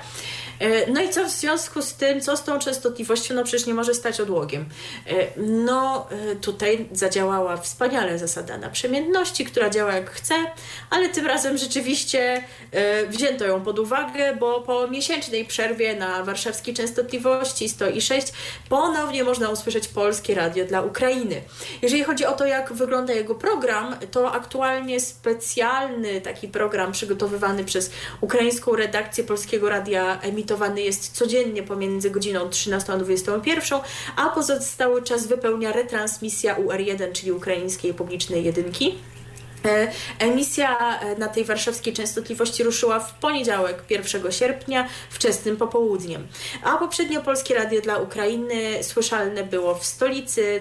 [0.58, 3.74] E, No i co w związku z tym, co z tą częstotliwością, no przecież nie
[3.74, 4.64] może stać odłogiem.
[5.06, 10.34] E, No e, tutaj zadziałała wspaniale zasada naprzemienności, która działa jak chce,
[10.90, 12.44] ale tym razem rzeczywiście
[13.08, 18.32] wzięto ją pod uwagę, bo po miesięcznej przerwie na warszawskiej częstotliwości 106
[18.68, 21.42] ponownie można usłyszeć polskie radio dla Ukrainy.
[21.82, 27.90] Jeżeli chodzi o to, jak wygląda jego program, to aktualnie specjalny taki program przygotowywany przez
[28.20, 33.80] ukraińską ukraińską redakcję Polskiego Radia emitowany jest codziennie pomiędzy godziną 13 a 21,
[34.16, 38.98] a pozostały czas wypełnia retransmisja UR1, czyli Ukraińskiej Publicznej Jedynki.
[39.64, 46.26] E, emisja e, na tej warszawskiej częstotliwości ruszyła w poniedziałek 1 sierpnia wczesnym popołudniem,
[46.62, 50.60] a poprzednio Polskie Radio dla Ukrainy słyszalne było w stolicy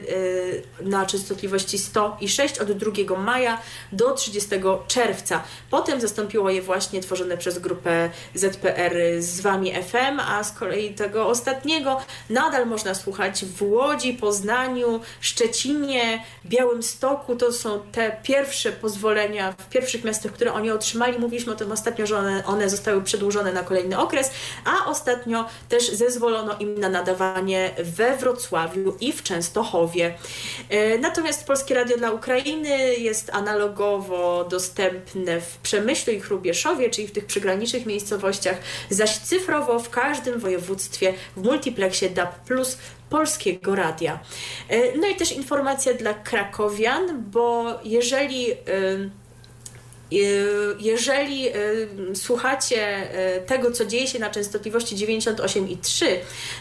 [0.82, 4.50] e, na częstotliwości 106 od 2 maja do 30
[4.88, 5.44] czerwca.
[5.70, 11.28] Potem zastąpiło je właśnie tworzone przez grupę ZPR z Wami FM, a z kolei tego
[11.28, 17.36] ostatniego nadal można słuchać w Łodzi, Poznaniu, Szczecinie, Białymstoku.
[17.36, 21.20] To są te pierwsze pozwolenia w pierwszych miastach, które oni otrzymali.
[21.20, 24.32] Mówiliśmy o tym ostatnio, że one, one zostały przedłużone na kolejny okres,
[24.66, 30.18] a ostatnio też zezwolono im na nadawanie we Wrocławiu i w Częstochowie.
[30.70, 37.12] E, natomiast Polskie Radio dla Ukrainy jest analogowo dostępne w Przemyślu i Chrubieszowie, czyli w
[37.12, 38.58] tych przygranicznych miejscowościach,
[38.90, 42.34] zaś cyfrowo w każdym województwie w multiplexie DAB+,
[43.16, 44.20] Polskiego Radia.
[44.70, 48.48] E, no i też informacja dla krakowian, bo jeżeli
[50.80, 51.50] jeżeli
[52.14, 53.08] słuchacie
[53.46, 56.06] tego, co dzieje się na częstotliwości 98,3,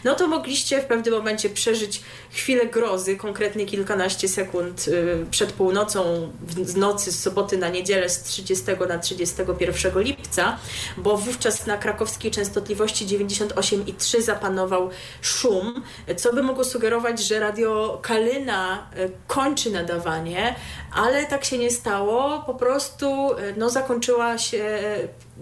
[0.04, 4.84] no to mogliście w pewnym momencie przeżyć chwilę grozy, konkretnie kilkanaście sekund
[5.30, 6.32] przed północą,
[6.62, 10.58] z nocy z soboty na niedzielę z 30 na 31 lipca,
[10.96, 14.90] bo wówczas na krakowskiej częstotliwości 98,3 zapanował
[15.20, 15.82] szum,
[16.16, 18.90] co by mogło sugerować, że radio Kalyna
[19.26, 20.54] kończy nadawanie,
[20.92, 22.42] ale tak się nie stało.
[22.46, 24.80] Po prostu no, zakończyła się,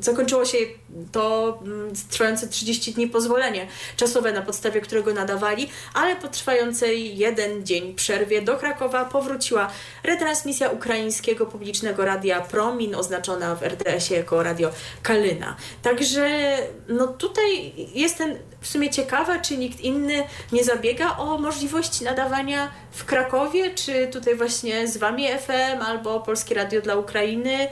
[0.00, 0.58] zakończyło się
[1.12, 3.66] to mm, trwające 30 dni pozwolenie
[3.96, 9.70] czasowe, na podstawie którego nadawali, ale po trwającej jeden dzień przerwie do Krakowa powróciła
[10.04, 14.70] retransmisja ukraińskiego publicznego radia Promin, oznaczona w RDS-ie jako radio
[15.02, 15.56] Kalyna.
[15.82, 16.56] Także
[16.88, 23.04] no tutaj jestem w sumie ciekawa, czy nikt inny nie zabiega o możliwości nadawania w
[23.04, 27.68] Krakowie, czy tutaj właśnie z Wami FM albo Polskie Radio dla Ukrainy,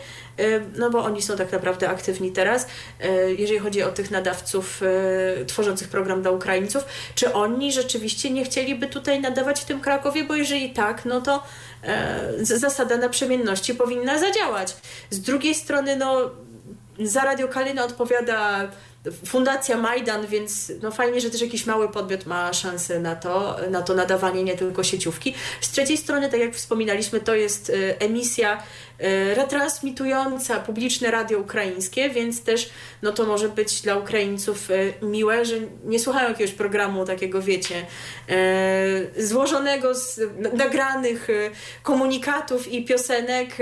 [0.76, 2.66] no bo oni są tak naprawdę aktywni teraz,
[3.38, 4.80] jeżeli chodzi o tych nadawców
[5.46, 6.84] tworzących program dla Ukraińców,
[7.14, 11.42] czy oni rzeczywiście nie chcieliby tutaj nadawać w tym Krakowie, bo jeżeli tak, no to
[12.40, 14.76] zasada naprzemienności powinna zadziałać.
[15.10, 16.30] Z drugiej strony, no
[16.98, 18.68] za Radio Kalina odpowiada
[19.26, 23.82] Fundacja Majdan, więc no fajnie, że też jakiś mały podmiot ma szansę na to, na
[23.82, 25.34] to nadawanie, nie tylko sieciówki.
[25.60, 28.62] Z trzeciej strony, tak jak wspominaliśmy, to jest e, emisja
[28.98, 32.70] e, retransmitująca publiczne radio ukraińskie, więc też
[33.02, 37.86] no to może być dla Ukraińców e, miłe, że nie słuchają jakiegoś programu takiego, wiecie,
[39.16, 40.20] złożonego z
[40.52, 41.28] nagranych
[41.82, 43.56] komunikatów i piosenek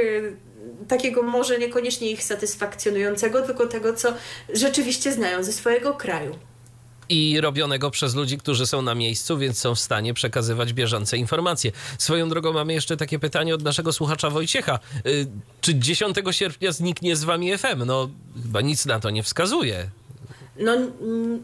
[0.88, 4.14] takiego może niekoniecznie ich satysfakcjonującego, tylko tego, co
[4.54, 6.38] rzeczywiście znają ze swojego kraju.
[7.08, 11.72] I robionego przez ludzi, którzy są na miejscu, więc są w stanie przekazywać bieżące informacje.
[11.98, 14.78] Swoją drogą mamy jeszcze takie pytanie od naszego słuchacza Wojciecha.
[15.06, 15.26] Y,
[15.60, 17.84] czy 10 sierpnia zniknie z wami FM?
[17.86, 18.10] No,
[18.42, 19.90] chyba nic na to nie wskazuje.
[20.58, 20.76] No,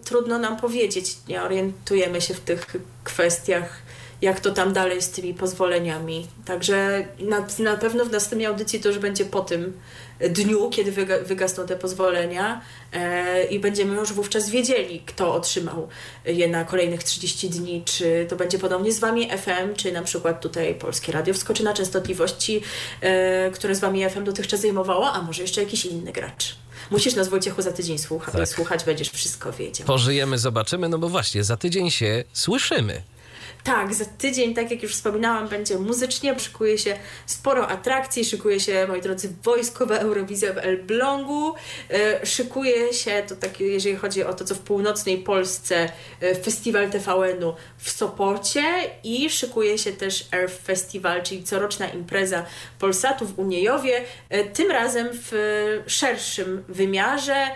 [0.04, 1.16] trudno nam powiedzieć.
[1.28, 3.83] Nie orientujemy się w tych kwestiach
[4.24, 6.26] jak to tam dalej z tymi pozwoleniami.
[6.44, 9.80] Także na, na pewno w następnej audycji to już będzie po tym
[10.20, 12.60] dniu, kiedy wyga, wygasną te pozwolenia
[12.92, 15.88] e, i będziemy już wówczas wiedzieli, kto otrzymał
[16.24, 20.40] je na kolejnych 30 dni, czy to będzie podobnie z Wami FM, czy na przykład
[20.40, 22.60] tutaj Polskie Radio wskoczy na częstotliwości,
[23.00, 26.56] e, które z Wami FM dotychczas zajmowało, a może jeszcze jakiś inny gracz.
[26.90, 28.48] Musisz nas Wojciechu za tydzień słucha tak.
[28.48, 29.86] słuchać, będziesz wszystko wiedział.
[29.86, 33.02] Pożyjemy, zobaczymy, no bo właśnie za tydzień się słyszymy.
[33.64, 36.96] Tak, za tydzień, tak jak już wspominałam, będzie muzycznie, szykuje się
[37.26, 41.54] sporo atrakcji, szykuje się, moi drodzy, wojskowa Eurowizja w Elblągu,
[41.90, 45.88] e, szykuje się, to tak, jeżeli chodzi o to, co w północnej Polsce,
[46.20, 48.62] e, festiwal TVN-u w Sopocie
[49.04, 52.46] i szykuje się też Earth Festival, czyli coroczna impreza
[52.78, 55.32] Polsatu w Uniejowie, e, tym razem w
[55.86, 57.46] szerszym wymiarze,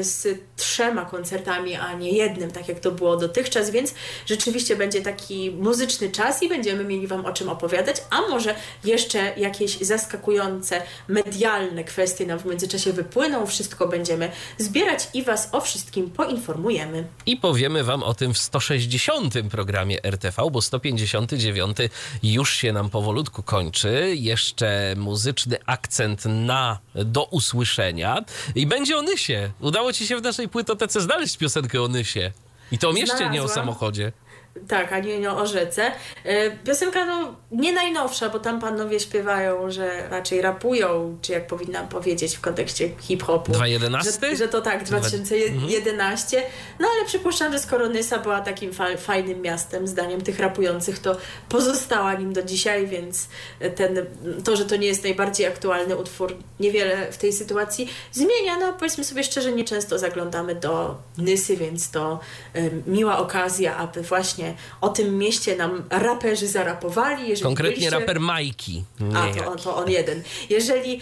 [0.00, 3.94] z trzema koncertami, a nie jednym, tak jak to było dotychczas, więc
[4.26, 8.54] rzeczywiście będzie taki muzyczny czas i będziemy mieli Wam o czym opowiadać, a może
[8.84, 13.46] jeszcze jakieś zaskakujące medialne kwestie nam w międzyczasie wypłyną.
[13.46, 17.06] Wszystko będziemy zbierać i Was o wszystkim poinformujemy.
[17.26, 19.34] I powiemy Wam o tym w 160.
[19.50, 21.76] programie RTV, bo 159
[22.22, 24.12] już się nam powolutku kończy.
[24.16, 29.50] Jeszcze muzyczny akcent na do usłyszenia i będzie o Nysie.
[29.60, 32.32] Udało Ci się w naszej płytotece znaleźć piosenkę o Nysie.
[32.72, 34.12] I to mieście, nie o samochodzie.
[34.68, 35.92] Tak, ani o rzece.
[36.24, 41.88] E, Piosenka no, nie najnowsza, bo tam panowie śpiewają, że raczej rapują, czy jak powinnam
[41.88, 43.52] powiedzieć w kontekście hip-hopu.
[43.52, 44.12] 2011?
[44.30, 46.42] Że, że to tak, 2011.
[46.80, 51.16] No ale przypuszczam, że skoro Nysa była takim fa- fajnym miastem, zdaniem tych rapujących, to
[51.48, 53.28] pozostała nim do dzisiaj, więc
[53.76, 54.06] ten,
[54.44, 58.58] to, że to nie jest najbardziej aktualny utwór, niewiele w tej sytuacji zmienia.
[58.60, 62.20] No powiedzmy sobie szczerze, nieczęsto zaglądamy do Nysy, więc to
[62.54, 64.45] em, miła okazja, aby właśnie
[64.80, 67.28] o tym mieście nam raperzy zarapowali.
[67.28, 68.00] Jeżeli Konkretnie byliście...
[68.00, 68.84] raper Majki.
[69.14, 70.22] A, to on, to on jeden.
[70.50, 71.00] Jeżeli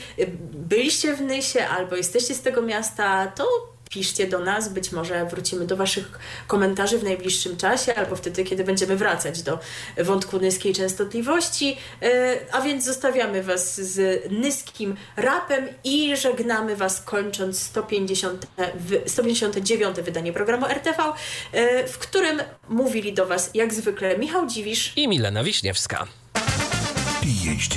[0.53, 5.67] byliście w Nysie albo jesteście z tego miasta, to piszcie do nas, być może wrócimy
[5.67, 9.59] do Waszych komentarzy w najbliższym czasie, albo wtedy, kiedy będziemy wracać do
[9.99, 11.77] wątku nyskiej częstotliwości.
[12.03, 12.07] Y,
[12.53, 20.33] A więc zostawiamy Was z nyskim rapem i żegnamy Was kończąc 150, wy- 159 wydanie
[20.33, 21.03] programu RTV,
[21.55, 26.07] y, w którym mówili do Was jak zwykle Michał Dziwisz I Milena Wiśniewska.
[27.23, 27.77] PhD.